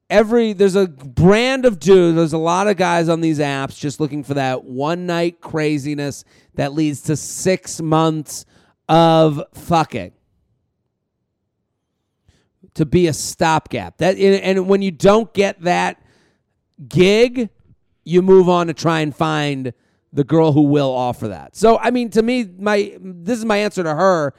[0.10, 2.16] Every there's a brand of dude.
[2.16, 6.24] There's a lot of guys on these apps just looking for that one night craziness
[6.56, 8.46] that leads to six months
[8.88, 10.14] of fucking
[12.76, 13.98] to be a stopgap.
[13.98, 16.02] That and when you don't get that
[16.88, 17.50] gig,
[18.08, 19.74] you move on to try and find
[20.14, 21.56] the girl who will offer that.
[21.56, 24.34] So, I mean, to me, my this is my answer to her.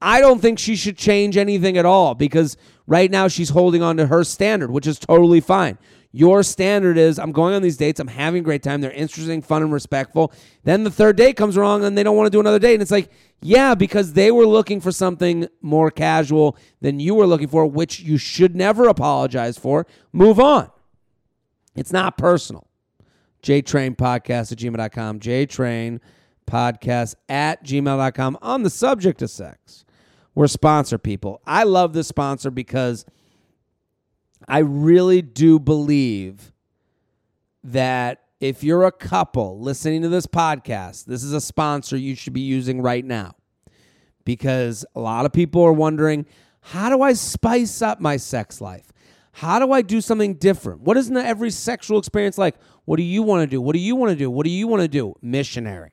[0.00, 2.56] I don't think she should change anything at all because
[2.86, 5.76] right now she's holding on to her standard, which is totally fine.
[6.12, 9.42] Your standard is I'm going on these dates, I'm having a great time, they're interesting,
[9.42, 10.32] fun, and respectful.
[10.64, 12.74] Then the third date comes along and they don't want to do another date.
[12.74, 13.10] And it's like,
[13.42, 18.00] yeah, because they were looking for something more casual than you were looking for, which
[18.00, 19.86] you should never apologize for.
[20.12, 20.70] Move on.
[21.76, 22.69] It's not personal.
[23.42, 25.20] JTrain Podcast at gmail.com.
[25.20, 26.00] JTrain
[26.46, 29.84] Podcast at gmail.com on the subject of sex.
[30.34, 31.40] We're sponsor people.
[31.46, 33.04] I love this sponsor because
[34.48, 36.52] I really do believe
[37.62, 42.32] that if you're a couple listening to this podcast, this is a sponsor you should
[42.32, 43.34] be using right now.
[44.24, 46.26] Because a lot of people are wondering,
[46.60, 48.92] how do I spice up my sex life?
[49.32, 50.80] How do I do something different?
[50.82, 52.56] What isn't every sexual experience like?
[52.90, 53.60] What do you want to do?
[53.60, 54.28] What do you want to do?
[54.28, 55.14] What do you want to do?
[55.22, 55.92] Missionary.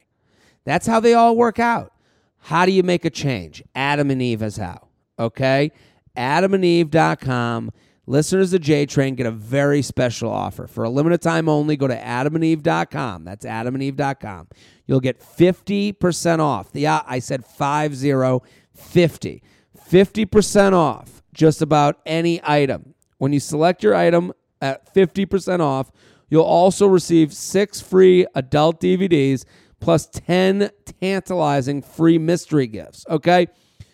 [0.66, 1.94] That's how they all work out.
[2.40, 3.64] How do you make a change?
[3.76, 4.88] Adam and Eve is how.
[5.20, 5.72] Okay?
[6.18, 7.70] AdamandEve.com.
[8.08, 10.66] Listeners of J Train get a very special offer.
[10.66, 13.26] For a limited time only, go to adamandeve.com.
[13.26, 14.48] That's adamandeve.com.
[14.88, 16.70] You'll get 50% off.
[16.74, 18.40] Yeah, I said 50,
[18.74, 19.44] 50.
[19.88, 22.96] 50% off just about any item.
[23.20, 24.34] When you select your item
[24.64, 25.92] at 50% off,
[26.30, 29.46] you'll also receive six free adult DVDs
[29.80, 30.72] plus 10
[31.02, 33.06] tantalizing free mystery gifts.
[33.10, 33.48] Okay?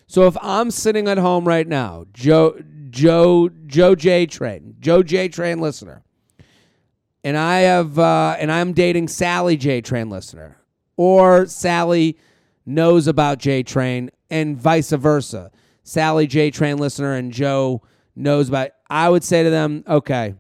[0.07, 2.59] So if I'm sitting at home right now, Joe
[2.89, 6.03] Joe Joe J Train, Joe J Train listener,
[7.23, 10.57] and I have uh, and I'm dating Sally J Train listener,
[10.95, 12.19] or Sally
[12.65, 15.51] knows about J Train, and vice versa.
[15.81, 17.81] Sally J Train listener and Joe
[18.15, 18.69] knows about.
[18.89, 20.36] I would say to them, okay,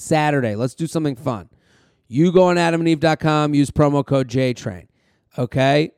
[0.00, 1.48] Saturday, let's do something fun.
[2.08, 4.88] You go on adamandeve.com, use promo code JTrain.
[5.38, 5.92] Okay?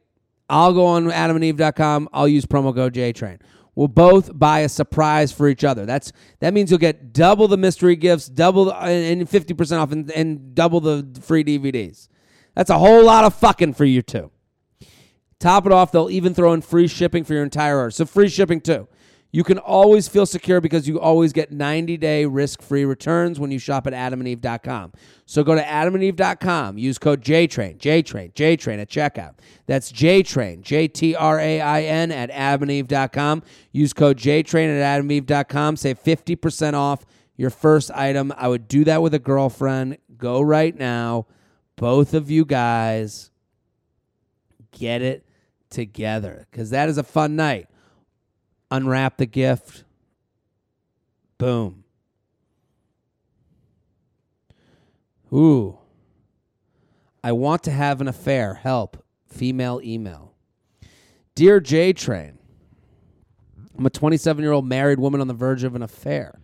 [0.49, 3.41] I'll go on adamandeve.com, I'll use promo code JTrain.
[3.75, 5.87] We'll both buy a surprise for each other.
[5.87, 10.55] That's that means you'll get double the mystery gifts, double and 50% off and, and
[10.55, 12.09] double the free DVDs.
[12.55, 14.31] That's a whole lot of fucking for you too.
[15.39, 17.91] Top it off, they'll even throw in free shipping for your entire order.
[17.91, 18.89] So free shipping too.
[19.35, 23.51] You can always feel secure because you always get 90 day risk free returns when
[23.51, 24.93] you shop at adamandeve.com.
[25.25, 29.37] So go to adamandeve.com, use code JTRAIN, JTRAIN, JTRAIN at checkout.
[29.67, 33.43] That's JTRAIN, J T R A I N at adamandeve.com.
[33.73, 35.77] Use code JTRAIN at adamandeve.com.
[35.77, 38.35] Save 50% off your first item.
[38.37, 39.97] I would do that with a girlfriend.
[40.19, 41.27] Go right now.
[41.77, 43.31] Both of you guys
[44.73, 45.27] get it
[45.71, 47.67] together because that is a fun night
[48.73, 49.85] unwrap the gift.
[51.39, 51.85] Boom.
[55.33, 55.79] Ooh.
[57.23, 58.55] I want to have an affair.
[58.55, 59.05] Help.
[59.29, 60.35] Female email.
[61.35, 62.39] Dear J Train,
[63.79, 66.42] I'm a 27 year old married woman on the verge of an affair.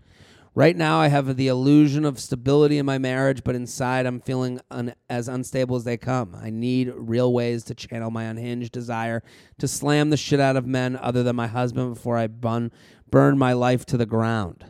[0.59, 4.59] Right now, I have the illusion of stability in my marriage, but inside, I'm feeling
[4.73, 6.35] un- as unstable as they come.
[6.35, 9.23] I need real ways to channel my unhinged desire
[9.59, 12.73] to slam the shit out of men other than my husband before I bun-
[13.09, 14.65] burn my life to the ground.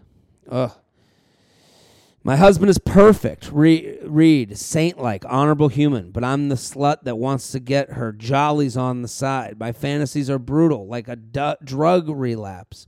[0.50, 0.72] Ugh.
[2.22, 7.16] My husband is perfect, Re- Reed, saint like, honorable human, but I'm the slut that
[7.16, 9.58] wants to get her jollies on the side.
[9.58, 12.84] My fantasies are brutal, like a du- drug relapse.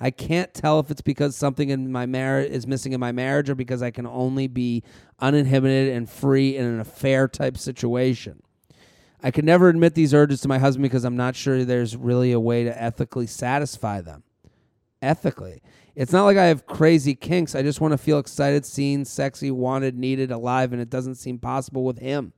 [0.00, 3.50] I can't tell if it's because something in my marriage is missing in my marriage
[3.50, 4.82] or because I can only be
[5.18, 8.42] uninhibited and free in an affair type situation.
[9.22, 12.32] I can never admit these urges to my husband because I'm not sure there's really
[12.32, 14.22] a way to ethically satisfy them.
[15.02, 15.62] Ethically.
[15.94, 17.54] It's not like I have crazy kinks.
[17.54, 21.38] I just want to feel excited, seen, sexy, wanted, needed, alive, and it doesn't seem
[21.38, 22.32] possible with him.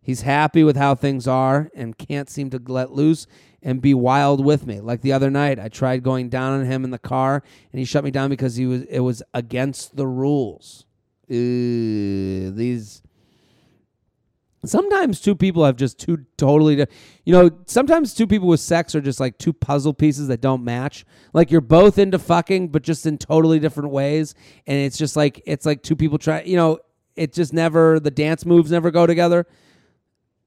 [0.00, 3.26] He's happy with how things are and can't seem to let loose
[3.66, 4.80] and be wild with me.
[4.80, 7.42] Like the other night, I tried going down on him in the car,
[7.72, 10.86] and he shut me down because he was it was against the rules.
[11.28, 13.02] These
[14.64, 16.76] sometimes two people have just two totally
[17.24, 20.64] you know sometimes two people with sex are just like two puzzle pieces that don't
[20.64, 24.34] match like you're both into fucking but just in totally different ways
[24.66, 26.80] and it's just like it's like two people try you know
[27.14, 29.46] it just never the dance moves never go together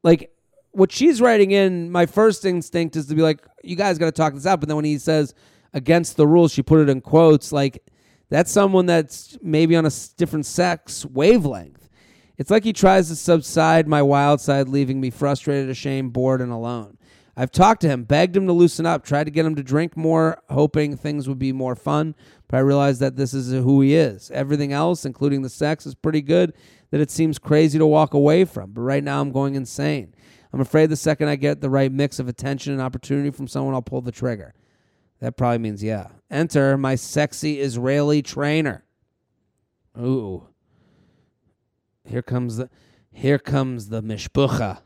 [0.03, 0.33] like
[0.71, 4.11] what she's writing in, my first instinct is to be like, you guys got to
[4.11, 4.59] talk this out.
[4.59, 5.33] But then when he says
[5.73, 7.51] against the rules, she put it in quotes.
[7.51, 7.83] Like
[8.29, 11.89] that's someone that's maybe on a different sex wavelength.
[12.37, 16.51] It's like he tries to subside my wild side, leaving me frustrated, ashamed, bored, and
[16.51, 16.97] alone.
[17.35, 19.95] I've talked to him, begged him to loosen up, tried to get him to drink
[19.95, 22.15] more, hoping things would be more fun.
[22.47, 24.29] But I realized that this is who he is.
[24.31, 26.53] Everything else, including the sex, is pretty good
[26.91, 28.71] that it seems crazy to walk away from.
[28.71, 30.13] But right now, I'm going insane.
[30.51, 33.73] I'm afraid the second I get the right mix of attention and opportunity from someone,
[33.73, 34.53] I'll pull the trigger.
[35.19, 36.07] That probably means yeah.
[36.31, 38.83] Enter my sexy Israeli trainer.
[39.99, 40.47] Ooh.
[42.05, 42.69] Here comes the
[43.11, 44.79] here comes the mishpucha.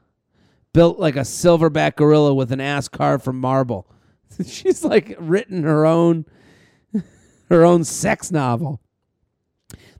[0.73, 3.87] Built like a silverback gorilla with an ass carved from marble.
[4.45, 6.25] She's like written her own
[7.49, 8.81] her own sex novel.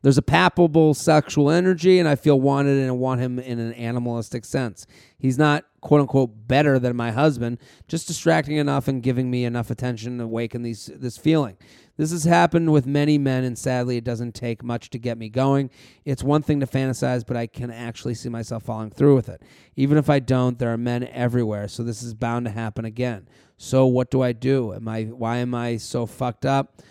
[0.01, 4.43] There's a palpable sexual energy, and I feel wanted and want him in an animalistic
[4.43, 4.85] sense.
[5.23, 7.57] He's not quote unquote better than my husband,
[7.87, 11.55] just distracting enough and giving me enough attention to awaken these this feeling.
[11.95, 15.29] This has happened with many men, and sadly, it doesn't take much to get me
[15.29, 15.69] going.
[16.03, 19.41] It's one thing to fantasize, but I can actually see myself following through with it.
[19.77, 23.29] Even if I don't, there are men everywhere, so this is bound to happen again.
[23.55, 24.73] So what do I do?
[24.73, 26.81] Am I why am I so fucked up?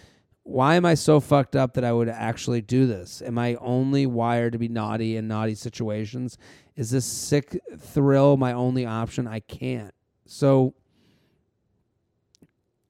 [0.45, 3.22] Why am I so fucked up that I would actually do this?
[3.22, 6.36] Am I only wired to be naughty in naughty situations?
[6.74, 9.28] Is this sick thrill my only option?
[9.28, 9.95] I can't.
[10.26, 10.74] So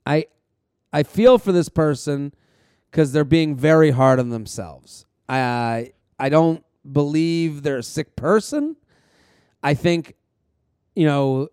[0.06, 0.26] I
[0.92, 2.32] I feel for this person
[2.90, 5.04] cuz they're being very hard on themselves.
[5.28, 8.76] I I don't believe they're a sick person.
[9.62, 10.14] I think
[10.94, 11.48] you know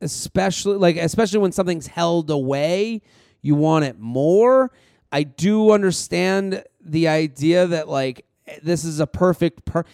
[0.00, 3.02] especially like especially when something's held away
[3.44, 4.72] you want it more.
[5.12, 8.24] I do understand the idea that like
[8.62, 9.84] this is a perfect per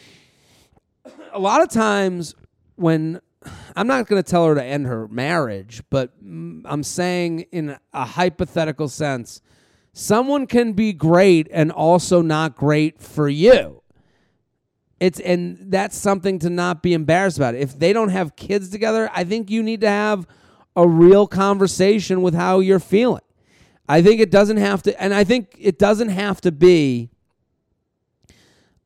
[1.32, 2.36] a lot of times
[2.76, 3.20] when
[3.74, 8.05] I'm not going to tell her to end her marriage, but I'm saying in a
[8.05, 9.42] hypothetical sense
[9.92, 13.82] someone can be great and also not great for you.
[15.01, 17.57] It's and that's something to not be embarrassed about.
[17.57, 20.28] If they don't have kids together, I think you need to have
[20.76, 23.22] a real conversation with how you're feeling.
[23.91, 27.11] I think it doesn't have to and I think it doesn't have to be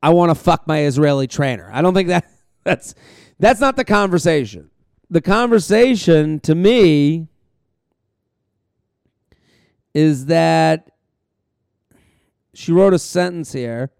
[0.02, 1.70] I want to fuck my Israeli trainer.
[1.70, 2.26] I don't think that
[2.64, 2.94] that's
[3.38, 4.70] that's not the conversation.
[5.10, 7.28] The conversation to me
[9.92, 10.90] is that
[12.54, 13.90] she wrote a sentence here.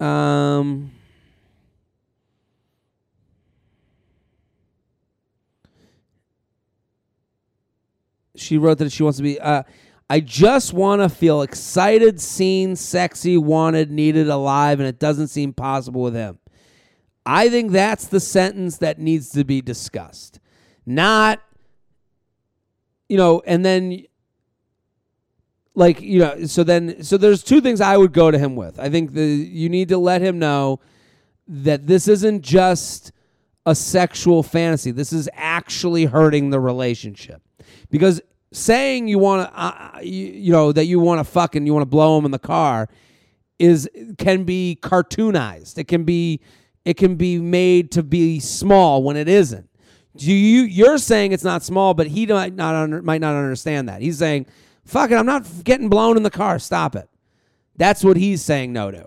[0.00, 0.92] Um,
[8.38, 9.40] she wrote that she wants to be.
[9.40, 9.62] Uh,
[10.10, 15.52] I just want to feel excited, seen, sexy, wanted, needed, alive, and it doesn't seem
[15.52, 16.38] possible with him.
[17.26, 20.40] I think that's the sentence that needs to be discussed.
[20.86, 21.42] Not,
[23.10, 24.06] you know, and then
[25.78, 28.80] like you know so then so there's two things i would go to him with
[28.80, 30.80] i think the you need to let him know
[31.46, 33.12] that this isn't just
[33.64, 37.40] a sexual fantasy this is actually hurting the relationship
[37.90, 38.20] because
[38.52, 41.74] saying you want to uh, you, you know that you want to fuck and you
[41.74, 42.88] want to blow him in the car
[43.58, 46.40] is can be cartoonized it can be
[46.84, 49.68] it can be made to be small when it isn't
[50.16, 53.88] do you you're saying it's not small but he might not under, might not understand
[53.88, 54.46] that he's saying
[54.88, 56.58] Fuck it, I'm not getting blown in the car.
[56.58, 57.10] Stop it.
[57.76, 59.06] That's what he's saying no to.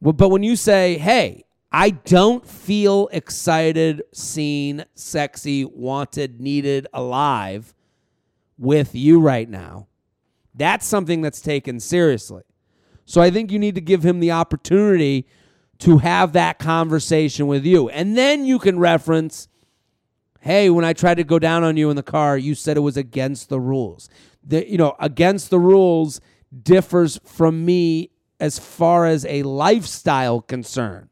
[0.00, 7.74] But when you say, hey, I don't feel excited, seen, sexy, wanted, needed, alive
[8.62, 9.88] with you right now,
[10.54, 12.42] that's something that's taken seriously.
[13.04, 15.26] So I think you need to give him the opportunity
[15.80, 17.88] to have that conversation with you.
[17.88, 19.48] And then you can reference,
[20.40, 22.80] hey, when I tried to go down on you in the car, you said it
[22.80, 24.08] was against the rules
[24.44, 26.20] the you know against the rules
[26.62, 28.10] differs from me
[28.40, 31.08] as far as a lifestyle concern.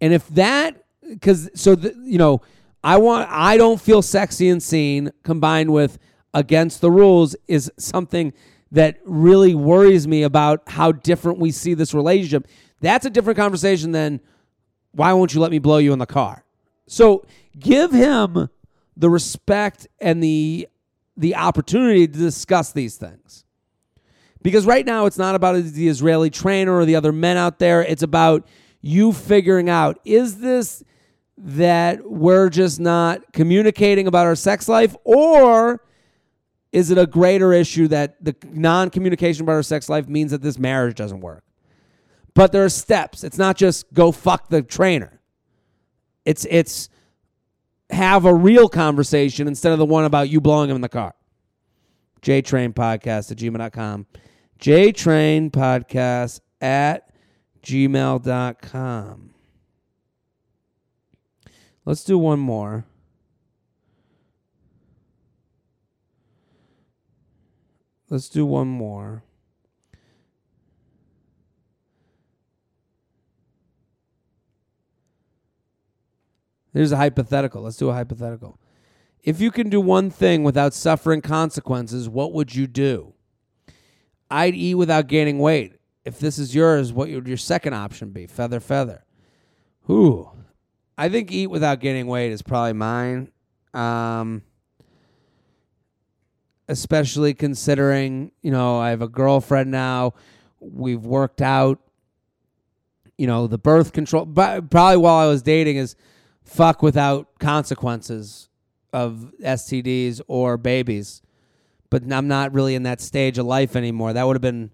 [0.00, 0.84] And if that
[1.20, 2.42] cuz so the, you know
[2.84, 5.98] I want I don't feel sexy and seen combined with
[6.34, 8.32] against the rules is something
[8.72, 12.48] that really worries me about how different we see this relationship.
[12.80, 14.20] That's a different conversation than
[14.92, 16.44] why won't you let me blow you in the car?
[16.86, 17.24] So
[17.58, 18.48] give him
[18.96, 20.68] the respect and the
[21.16, 23.44] the opportunity to discuss these things.
[24.42, 27.82] Because right now it's not about the Israeli trainer or the other men out there.
[27.82, 28.48] It's about
[28.80, 30.82] you figuring out is this
[31.44, 35.82] that we're just not communicating about our sex life or
[36.70, 40.56] is it a greater issue that the non-communication about our sex life means that this
[40.56, 41.42] marriage doesn't work?
[42.34, 43.24] But there are steps.
[43.24, 45.20] It's not just go fuck the trainer.
[46.24, 46.88] It's it's
[47.90, 51.14] have a real conversation instead of the one about you blowing him in the car.
[52.22, 54.06] JTrain Podcast at gmail.com.
[54.60, 57.10] JTrain Podcast at
[57.64, 59.31] gmail.com.
[61.84, 62.84] Let's do one more.
[68.08, 69.24] Let's do one more.
[76.72, 77.62] Here's a hypothetical.
[77.62, 78.58] Let's do a hypothetical.
[79.22, 83.14] If you can do one thing without suffering consequences, what would you do?
[84.30, 85.74] I'd eat without gaining weight.
[86.04, 88.26] If this is yours, what would your second option be?
[88.26, 89.04] Feather, feather.
[89.86, 90.30] Whew.
[90.96, 93.30] I think eat without gaining weight is probably mine.
[93.74, 94.42] Um,
[96.68, 100.14] especially considering, you know, I have a girlfriend now.
[100.60, 101.80] We've worked out,
[103.18, 104.26] you know, the birth control.
[104.26, 105.96] But probably while I was dating is
[106.44, 108.48] fuck without consequences
[108.92, 111.22] of STDs or babies.
[111.90, 114.12] But I'm not really in that stage of life anymore.
[114.12, 114.70] That would have been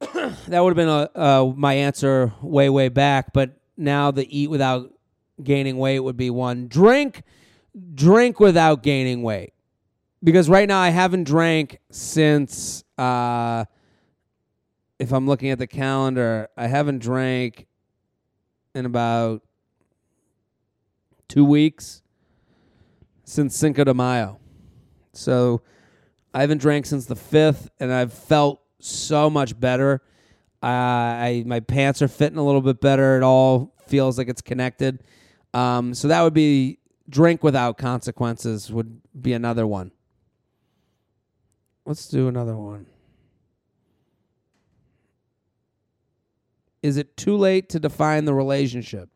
[0.48, 3.32] that would have been a, uh, my answer way way back.
[3.32, 4.92] But now the eat without
[5.42, 6.68] gaining weight would be one.
[6.68, 7.22] Drink
[7.94, 9.52] drink without gaining weight
[10.24, 12.84] because right now I haven't drank since.
[12.96, 13.64] Uh,
[14.98, 17.66] if I'm looking at the calendar, I haven't drank
[18.74, 19.42] in about
[21.28, 22.02] two weeks
[23.24, 24.40] since Cinco de Mayo.
[25.12, 25.62] So
[26.32, 30.02] I haven't drank since the fifth, and I've felt so much better.
[30.62, 33.16] Uh, I my pants are fitting a little bit better.
[33.16, 35.02] It all feels like it's connected.
[35.54, 36.78] Um, so that would be
[37.08, 39.92] drink without consequences would be another one.
[41.84, 42.86] Let's do another one.
[46.82, 49.08] Is it too late to define the relationship?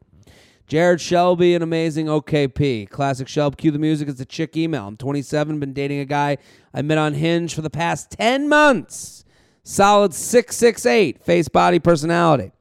[0.66, 2.88] Jared Shelby, an amazing OKP.
[2.90, 3.56] Classic Shelby.
[3.56, 4.08] Cue the music.
[4.08, 4.86] It's a chick email.
[4.86, 6.38] I'm 27, been dating a guy
[6.72, 9.24] I met on Hinge for the past 10 months.
[9.62, 12.52] Solid 668, face, body, personality.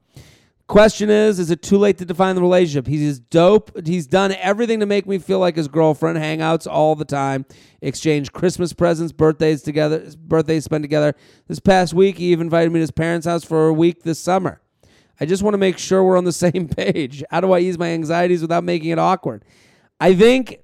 [0.68, 2.86] Question is, is it too late to define the relationship?
[2.86, 3.72] He's dope.
[3.88, 6.20] He's done everything to make me feel like his girlfriend.
[6.20, 7.48] Hangouts all the time.
[7.82, 11.16] Exchange Christmas presents, birthdays together, birthdays spent together.
[11.48, 14.20] This past week, he even invited me to his parents' house for a week this
[14.20, 14.62] summer.
[15.20, 17.24] I just want to make sure we're on the same page.
[17.32, 19.44] How do I ease my anxieties without making it awkward?
[20.00, 20.60] I think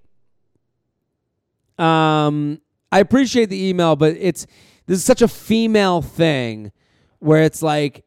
[1.80, 2.62] um
[2.92, 4.46] I appreciate the email, but it's
[4.86, 6.72] this is such a female thing
[7.20, 8.06] where it's like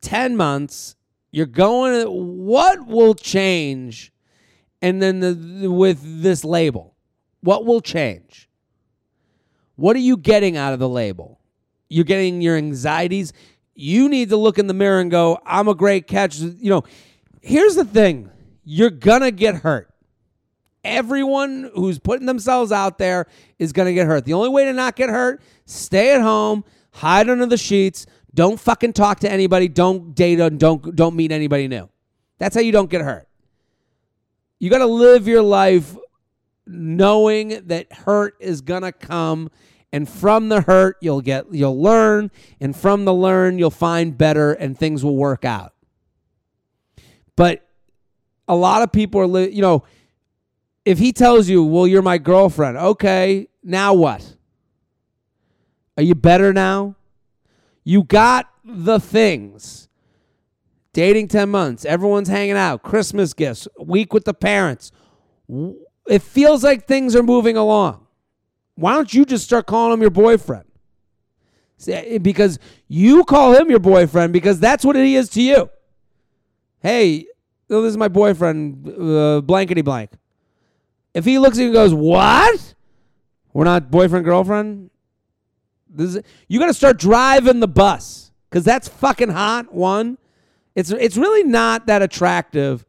[0.00, 0.96] 10 months
[1.32, 4.12] you're going what will change?
[4.82, 6.94] And then the, with this label
[7.40, 8.48] what will change?
[9.76, 11.40] What are you getting out of the label?
[11.88, 13.32] You're getting your anxieties.
[13.74, 16.38] You need to look in the mirror and go, I'm a great catch.
[16.38, 16.84] You know,
[17.40, 18.30] here's the thing.
[18.64, 18.90] You're
[19.22, 19.89] to get hurt.
[20.82, 23.26] Everyone who's putting themselves out there
[23.58, 24.24] is going to get hurt.
[24.24, 28.58] The only way to not get hurt, stay at home, hide under the sheets, don't
[28.58, 31.88] fucking talk to anybody, don't date, don't don't meet anybody new.
[32.38, 33.28] That's how you don't get hurt.
[34.58, 35.96] You got to live your life
[36.66, 39.50] knowing that hurt is going to come
[39.92, 44.52] and from the hurt you'll get you'll learn and from the learn you'll find better
[44.52, 45.74] and things will work out
[47.34, 47.66] but
[48.46, 49.82] a lot of people are you know
[50.84, 54.36] if he tells you well you're my girlfriend okay now what?
[55.96, 56.96] Are you better now?
[57.84, 59.88] You got the things.
[60.92, 61.84] Dating 10 months.
[61.84, 62.82] Everyone's hanging out.
[62.82, 63.68] Christmas gifts.
[63.78, 64.92] Week with the parents.
[66.06, 68.06] It feels like things are moving along.
[68.74, 70.64] Why don't you just start calling him your boyfriend?
[71.86, 72.58] Eh, because
[72.88, 75.70] you call him your boyfriend because that's what he is to you.
[76.80, 77.26] Hey,
[77.68, 80.10] this is my boyfriend, uh, blankety blank.
[81.14, 82.74] If he looks at you and goes, "What?
[83.52, 84.90] We're not boyfriend girlfriend."
[85.88, 89.74] This is, you got to start driving the bus because that's fucking hot.
[89.74, 90.18] One,
[90.74, 92.86] it's it's really not that attractive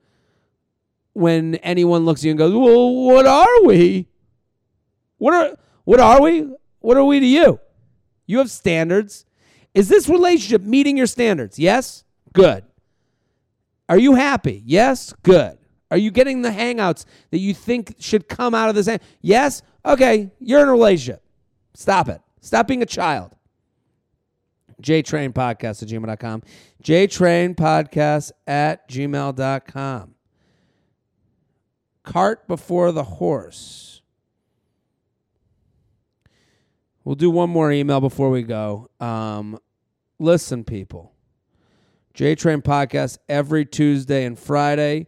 [1.13, 4.07] when anyone looks at you and goes, "Well, what are we?
[5.17, 6.47] What are what are we?
[6.79, 7.59] What are we to you?
[8.27, 9.25] You have standards.
[9.73, 11.57] Is this relationship meeting your standards?
[11.57, 12.03] Yes?
[12.33, 12.63] Good.
[13.87, 14.63] Are you happy?
[14.65, 15.13] Yes?
[15.23, 15.57] Good.
[15.91, 18.89] Are you getting the hangouts that you think should come out of this?
[19.21, 19.61] Yes?
[19.85, 21.21] Okay, you're in a relationship.
[21.73, 22.21] Stop it.
[22.39, 23.35] Stop being a child.
[24.81, 26.43] JTrain Podcast at gmail.com.
[26.83, 30.15] JTrain Podcast at gmail.com.
[32.03, 34.01] Cart before the horse.
[37.03, 38.89] We'll do one more email before we go.
[38.99, 39.59] Um,
[40.19, 41.13] listen, people.
[42.13, 45.07] J Train podcast every Tuesday and Friday.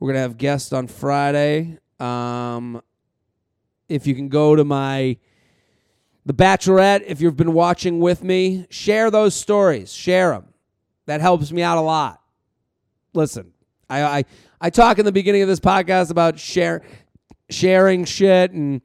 [0.00, 1.76] We're gonna have guests on Friday.
[2.00, 2.80] Um,
[3.86, 5.18] if you can go to my
[6.24, 9.92] The Bachelorette, if you've been watching with me, share those stories.
[9.92, 10.54] Share them.
[11.04, 12.22] That helps me out a lot.
[13.12, 13.52] Listen,
[13.90, 14.24] I I,
[14.58, 16.80] I talk in the beginning of this podcast about share
[17.50, 18.80] sharing shit and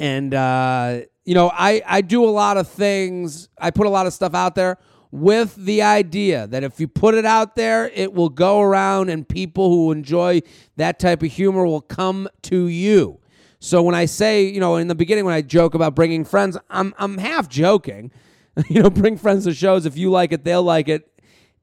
[0.00, 3.50] and uh, you know, I I do a lot of things.
[3.58, 4.78] I put a lot of stuff out there
[5.12, 9.28] with the idea that if you put it out there, it will go around, and
[9.28, 10.40] people who enjoy
[10.76, 13.20] that type of humor will come to you.
[13.60, 16.56] So when I say, you know, in the beginning when I joke about bringing friends,
[16.68, 18.10] I'm I'm half joking.
[18.68, 19.86] you know, bring friends to shows.
[19.86, 21.08] If you like it, they'll like it.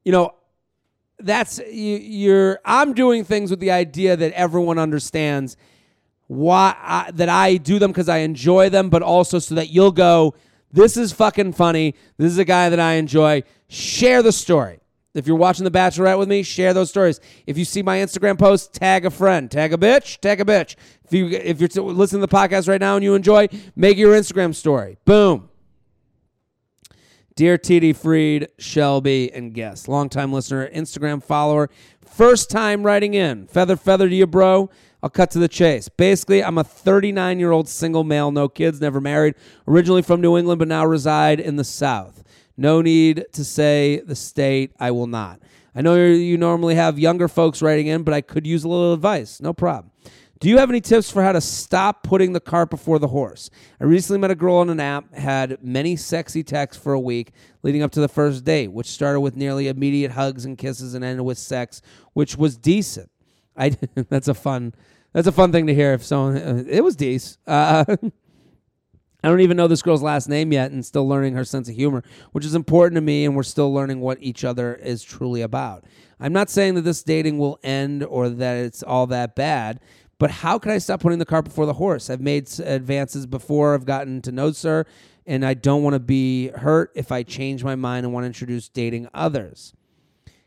[0.04, 0.34] You know,
[1.18, 2.60] that's you, you're.
[2.64, 5.56] I'm doing things with the idea that everyone understands
[6.28, 9.90] why I, that I do them because I enjoy them, but also so that you'll
[9.90, 10.34] go,
[10.72, 11.94] this is fucking funny.
[12.16, 13.42] This is a guy that I enjoy.
[13.68, 14.80] Share the story.
[15.12, 17.20] If you're watching The Bachelorette with me, share those stories.
[17.46, 20.76] If you see my Instagram post, tag a friend, tag a bitch, tag a bitch.
[21.04, 24.14] If you if you're listening to the podcast right now and you enjoy, make your
[24.14, 24.98] Instagram story.
[25.04, 25.48] Boom.
[27.34, 31.70] Dear TD Freid, Shelby, and guest, longtime listener, Instagram follower,
[32.12, 33.46] first time writing in.
[33.46, 34.70] Feather, feather to you, bro.
[35.02, 35.88] I'll cut to the chase.
[35.88, 39.34] Basically, I'm a 39 year old single male, no kids, never married,
[39.66, 42.22] originally from New England, but now reside in the South.
[42.56, 45.40] No need to say the state, I will not.
[45.74, 48.92] I know you normally have younger folks writing in, but I could use a little
[48.92, 49.40] advice.
[49.40, 49.89] No problem.
[50.40, 53.50] Do you have any tips for how to stop putting the cart before the horse?
[53.78, 57.32] I recently met a girl on an app, had many sexy texts for a week
[57.62, 61.04] leading up to the first date, which started with nearly immediate hugs and kisses and
[61.04, 61.82] ended with sex,
[62.14, 63.10] which was decent.
[63.54, 63.68] I
[64.08, 64.72] that's a fun
[65.12, 65.92] that's a fun thing to hear.
[65.92, 67.36] If someone uh, it was decent.
[67.46, 67.84] Uh,
[69.22, 71.74] I don't even know this girl's last name yet and still learning her sense of
[71.74, 75.42] humor, which is important to me, and we're still learning what each other is truly
[75.42, 75.84] about.
[76.18, 79.80] I'm not saying that this dating will end or that it's all that bad,
[80.20, 82.10] but how can I stop putting the cart before the horse?
[82.10, 84.84] I've made advances before, I've gotten to know Sir,
[85.26, 88.26] and I don't want to be hurt if I change my mind and want to
[88.26, 89.72] introduce dating others.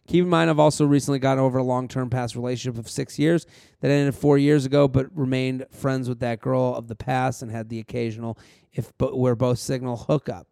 [0.05, 3.17] Keep in mind, I've also recently gotten over a long term past relationship of six
[3.17, 3.47] years
[3.80, 7.49] that ended four years ago, but remained friends with that girl of the past and
[7.49, 8.38] had the occasional,
[8.74, 10.47] if but we're both signal hookup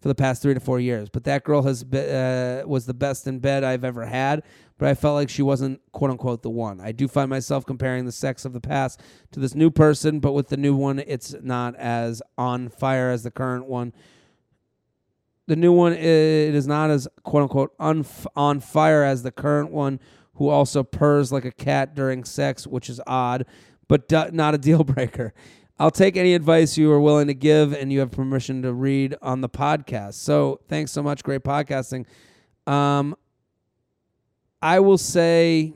[0.00, 1.10] for the past three to four years.
[1.10, 4.44] But that girl has been, uh, was the best in bed I've ever had.
[4.80, 6.80] But I felt like she wasn't quote unquote the one.
[6.80, 9.00] I do find myself comparing the sex of the past
[9.30, 13.22] to this new person, but with the new one, it's not as on fire as
[13.22, 13.92] the current one
[15.50, 18.06] the new one it is not as quote unquote un-
[18.36, 19.98] on fire as the current one,
[20.34, 23.44] who also purrs like a cat during sex, which is odd,
[23.88, 25.34] but do- not a deal breaker.
[25.76, 29.16] I'll take any advice you are willing to give, and you have permission to read
[29.22, 30.14] on the podcast.
[30.14, 32.06] So thanks so much, great podcasting.
[32.68, 33.16] Um,
[34.62, 35.72] I will say,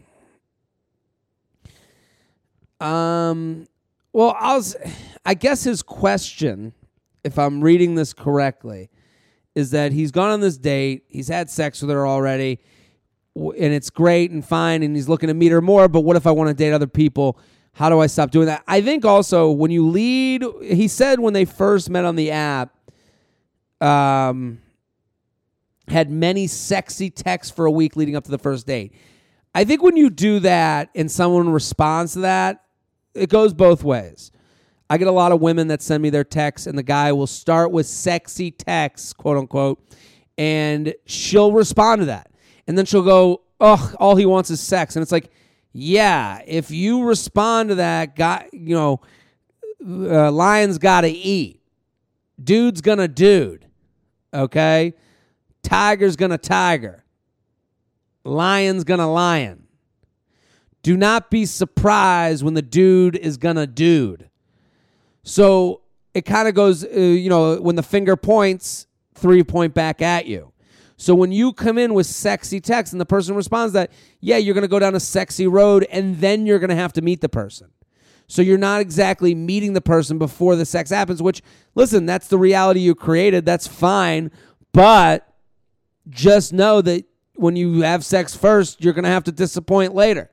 [2.81, 3.67] um,
[4.13, 4.63] well, I'll,
[5.25, 6.75] I guess his question,
[7.23, 8.91] if I'm reading this correctly,
[9.55, 12.61] is that he's gone on this date, he's had sex with her already,
[13.35, 15.89] and it's great and fine, and he's looking to meet her more.
[15.89, 17.39] But what if I want to date other people?
[17.73, 18.63] How do I stop doing that?
[18.69, 22.73] I think also when you lead, he said when they first met on the app,
[23.81, 24.61] um,
[25.89, 28.95] had many sexy texts for a week leading up to the first date.
[29.55, 32.65] I think when you do that and someone responds to that,
[33.15, 34.33] it goes both ways.
[34.91, 37.27] I get a lot of women that send me their texts, and the guy will
[37.27, 39.83] start with sexy texts, quote unquote,
[40.37, 42.31] and she'll respond to that.
[42.67, 44.97] And then she'll go, Ugh, all he wants is sex.
[44.97, 45.31] And it's like,
[45.73, 49.01] yeah, if you respond to that, guy, you know,
[49.87, 51.61] uh, lion's got to eat.
[52.43, 53.67] Dude's gonna dude.
[54.33, 54.95] Okay?
[55.65, 57.05] Tiger's gonna tiger.
[58.25, 59.67] Lion's gonna lion.
[60.83, 64.31] Do not be surprised when the dude is gonna dude.
[65.25, 65.81] So
[66.15, 70.27] it kind of goes, uh, you know, when the finger points, three point back at
[70.27, 70.53] you.
[70.97, 73.91] So when you come in with sexy text and the person responds that,
[74.21, 76.93] yeah, you're going to go down a sexy road and then you're going to have
[76.95, 77.71] to meet the person.
[78.29, 81.43] So you're not exactly meeting the person before the sex happens, which,
[81.75, 83.45] listen, that's the reality you created.
[83.45, 84.31] That's fine.
[84.73, 85.29] But
[86.09, 87.05] just know that
[87.37, 90.31] when you have sex first, you're going to have to disappoint later.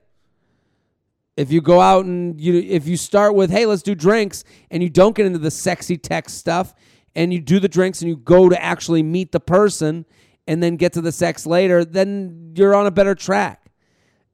[1.36, 4.82] If you go out and you if you start with hey let's do drinks and
[4.82, 6.74] you don't get into the sexy text stuff
[7.14, 10.04] and you do the drinks and you go to actually meet the person
[10.46, 13.70] and then get to the sex later then you're on a better track.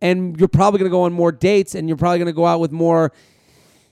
[0.01, 2.47] And you're probably going to go on more dates and you're probably going to go
[2.47, 3.13] out with more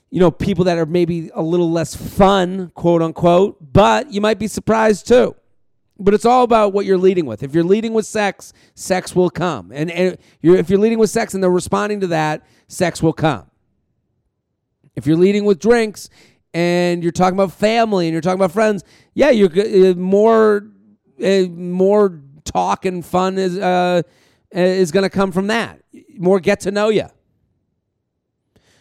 [0.09, 4.39] you know people that are maybe a little less fun quote unquote but you might
[4.39, 5.35] be surprised too
[5.99, 9.29] but it's all about what you're leading with if you're leading with sex sex will
[9.29, 13.01] come and, and you're, if you're leading with sex and they're responding to that sex
[13.01, 13.49] will come.
[14.95, 16.09] If you're leading with drinks
[16.53, 18.83] and you're talking about family and you're talking about friends,
[19.13, 20.67] yeah, you're uh, more
[21.23, 24.01] uh, more talk and fun is uh,
[24.51, 25.81] is going to come from that.
[26.17, 27.07] More get to know you.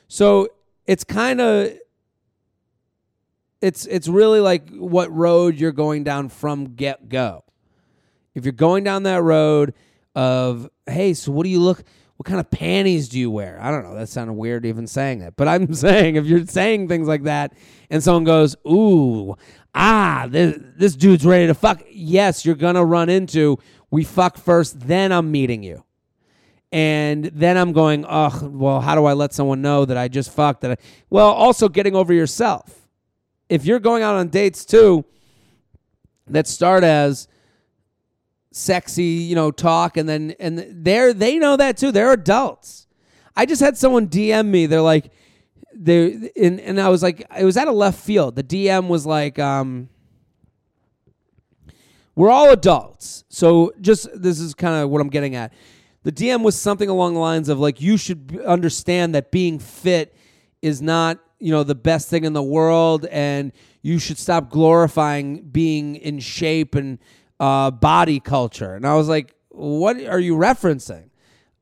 [0.09, 0.49] So
[0.87, 1.73] it's kind of
[3.61, 7.45] it's it's really like what road you're going down from get go.
[8.35, 9.75] If you're going down that road
[10.15, 11.85] of hey, so what do you look?
[12.17, 13.59] what kind of panties do you wear?
[13.61, 13.95] I don't know.
[13.95, 15.37] That sounded weird even saying that.
[15.37, 17.53] But I'm saying if you're saying things like that
[17.91, 19.37] and someone goes, ooh,
[19.75, 21.83] ah, this, this dude's ready to fuck.
[21.91, 23.59] Yes, you're to run into,
[23.91, 25.85] we fuck first, then I'm meeting you.
[26.73, 30.33] And then I'm going, oh, well, how do I let someone know that I just
[30.33, 30.63] fucked?
[30.63, 30.77] That I,
[31.11, 32.86] well, also getting over yourself.
[33.49, 35.05] If you're going out on dates too,
[36.27, 37.29] that start as,
[38.57, 41.93] sexy, you know, talk and then and they're they know that too.
[41.93, 42.87] They're adults.
[43.37, 44.65] I just had someone DM me.
[44.65, 45.13] They're like
[45.75, 48.35] they and and I was like it was at a left field.
[48.35, 49.91] The DM was like um
[52.15, 53.25] we're all adults.
[53.29, 55.53] So just this is kind of what I'm getting at.
[56.05, 60.17] The DM was something along the lines of like you should understand that being fit
[60.63, 65.43] is not, you know, the best thing in the world and you should stop glorifying
[65.43, 66.99] being in shape and
[67.39, 68.75] uh, body culture.
[68.75, 71.11] And I was like, what are you referencing?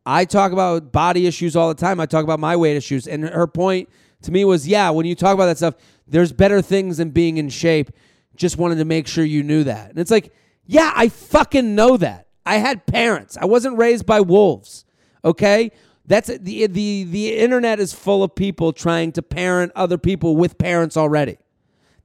[0.06, 1.98] I talk about body issues all the time.
[1.98, 3.06] I talk about my weight issues.
[3.06, 3.88] And her point
[4.22, 5.74] to me was, yeah, when you talk about that stuff,
[6.06, 7.90] there's better things than being in shape.
[8.36, 9.90] Just wanted to make sure you knew that.
[9.90, 10.32] And it's like,
[10.66, 12.28] yeah, I fucking know that.
[12.46, 13.36] I had parents.
[13.40, 14.84] I wasn't raised by wolves.
[15.24, 15.70] Okay?
[16.06, 20.58] That's the the the internet is full of people trying to parent other people with
[20.58, 21.38] parents already.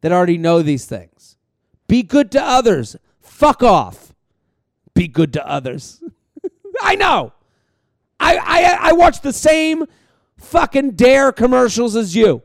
[0.01, 1.35] that already know these things.
[1.87, 2.95] Be good to others.
[3.19, 4.13] Fuck off.
[4.93, 6.01] Be good to others.
[6.81, 7.33] I know.
[8.19, 9.85] I, I I watch the same
[10.37, 12.41] fucking dare commercials as you.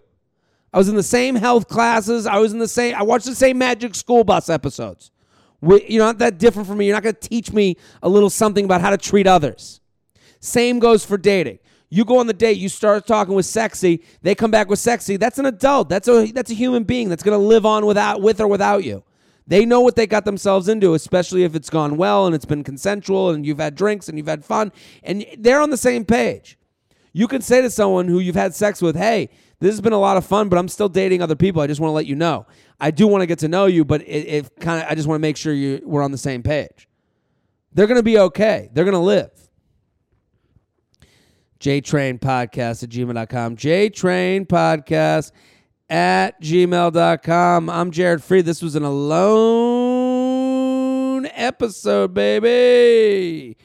[0.73, 2.27] I was in the same health classes.
[2.27, 5.13] I was in the same I watched the same Magic School Bus episodes.
[5.61, 6.87] We, you're not that different from me.
[6.87, 9.81] You're not going to teach me a little something about how to treat others.
[10.45, 11.59] Same goes for dating.
[11.89, 15.17] You go on the date, you start talking with sexy, they come back with sexy.
[15.17, 15.89] That's an adult.
[15.89, 18.85] That's a that's a human being that's going to live on without with or without
[18.85, 19.05] you.
[19.47, 22.65] They know what they got themselves into, especially if it's gone well and it's been
[22.65, 24.73] consensual and you've had drinks and you've had fun
[25.03, 26.59] and they're on the same page.
[27.13, 29.31] You can say to someone who you've had sex with, "Hey,
[29.61, 31.63] this has been a lot of fun, but I'm still dating other people.
[31.63, 32.47] I just want to let you know.
[32.81, 35.09] I do want to get to know you, but it, it kind of I just
[35.09, 36.89] want to make sure you we're on the same page.
[37.73, 38.69] They're going to be okay.
[38.73, 39.31] They're going to live.
[41.61, 43.57] JTrain Podcast at gmail.com.
[43.57, 45.33] JTrain Podcast
[45.89, 47.71] at gmail.com.
[47.71, 48.45] I'm Jared Freid.
[48.45, 50.45] This was an alone
[51.27, 53.57] episode, baby.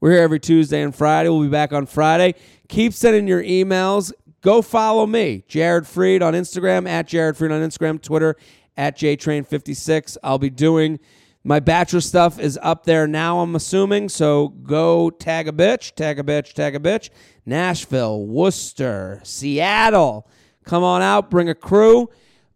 [0.00, 1.28] We're here every Tuesday and Friday.
[1.28, 2.34] We'll be back on Friday.
[2.68, 4.12] Keep sending your emails.
[4.40, 8.34] Go follow me, Jared Freid on Instagram, at Jared Freid on Instagram, Twitter,
[8.76, 10.16] at JTrain56.
[10.24, 10.98] I'll be doing
[11.44, 14.08] my bachelor stuff is up there now, I'm assuming.
[14.08, 17.10] So go tag a bitch, tag a bitch, tag a bitch.
[17.44, 20.28] Nashville, Worcester, Seattle.
[20.64, 22.08] Come on out, bring a crew.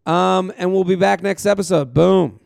[0.04, 1.92] Um, and we'll be back next episode.
[1.92, 2.38] Boom.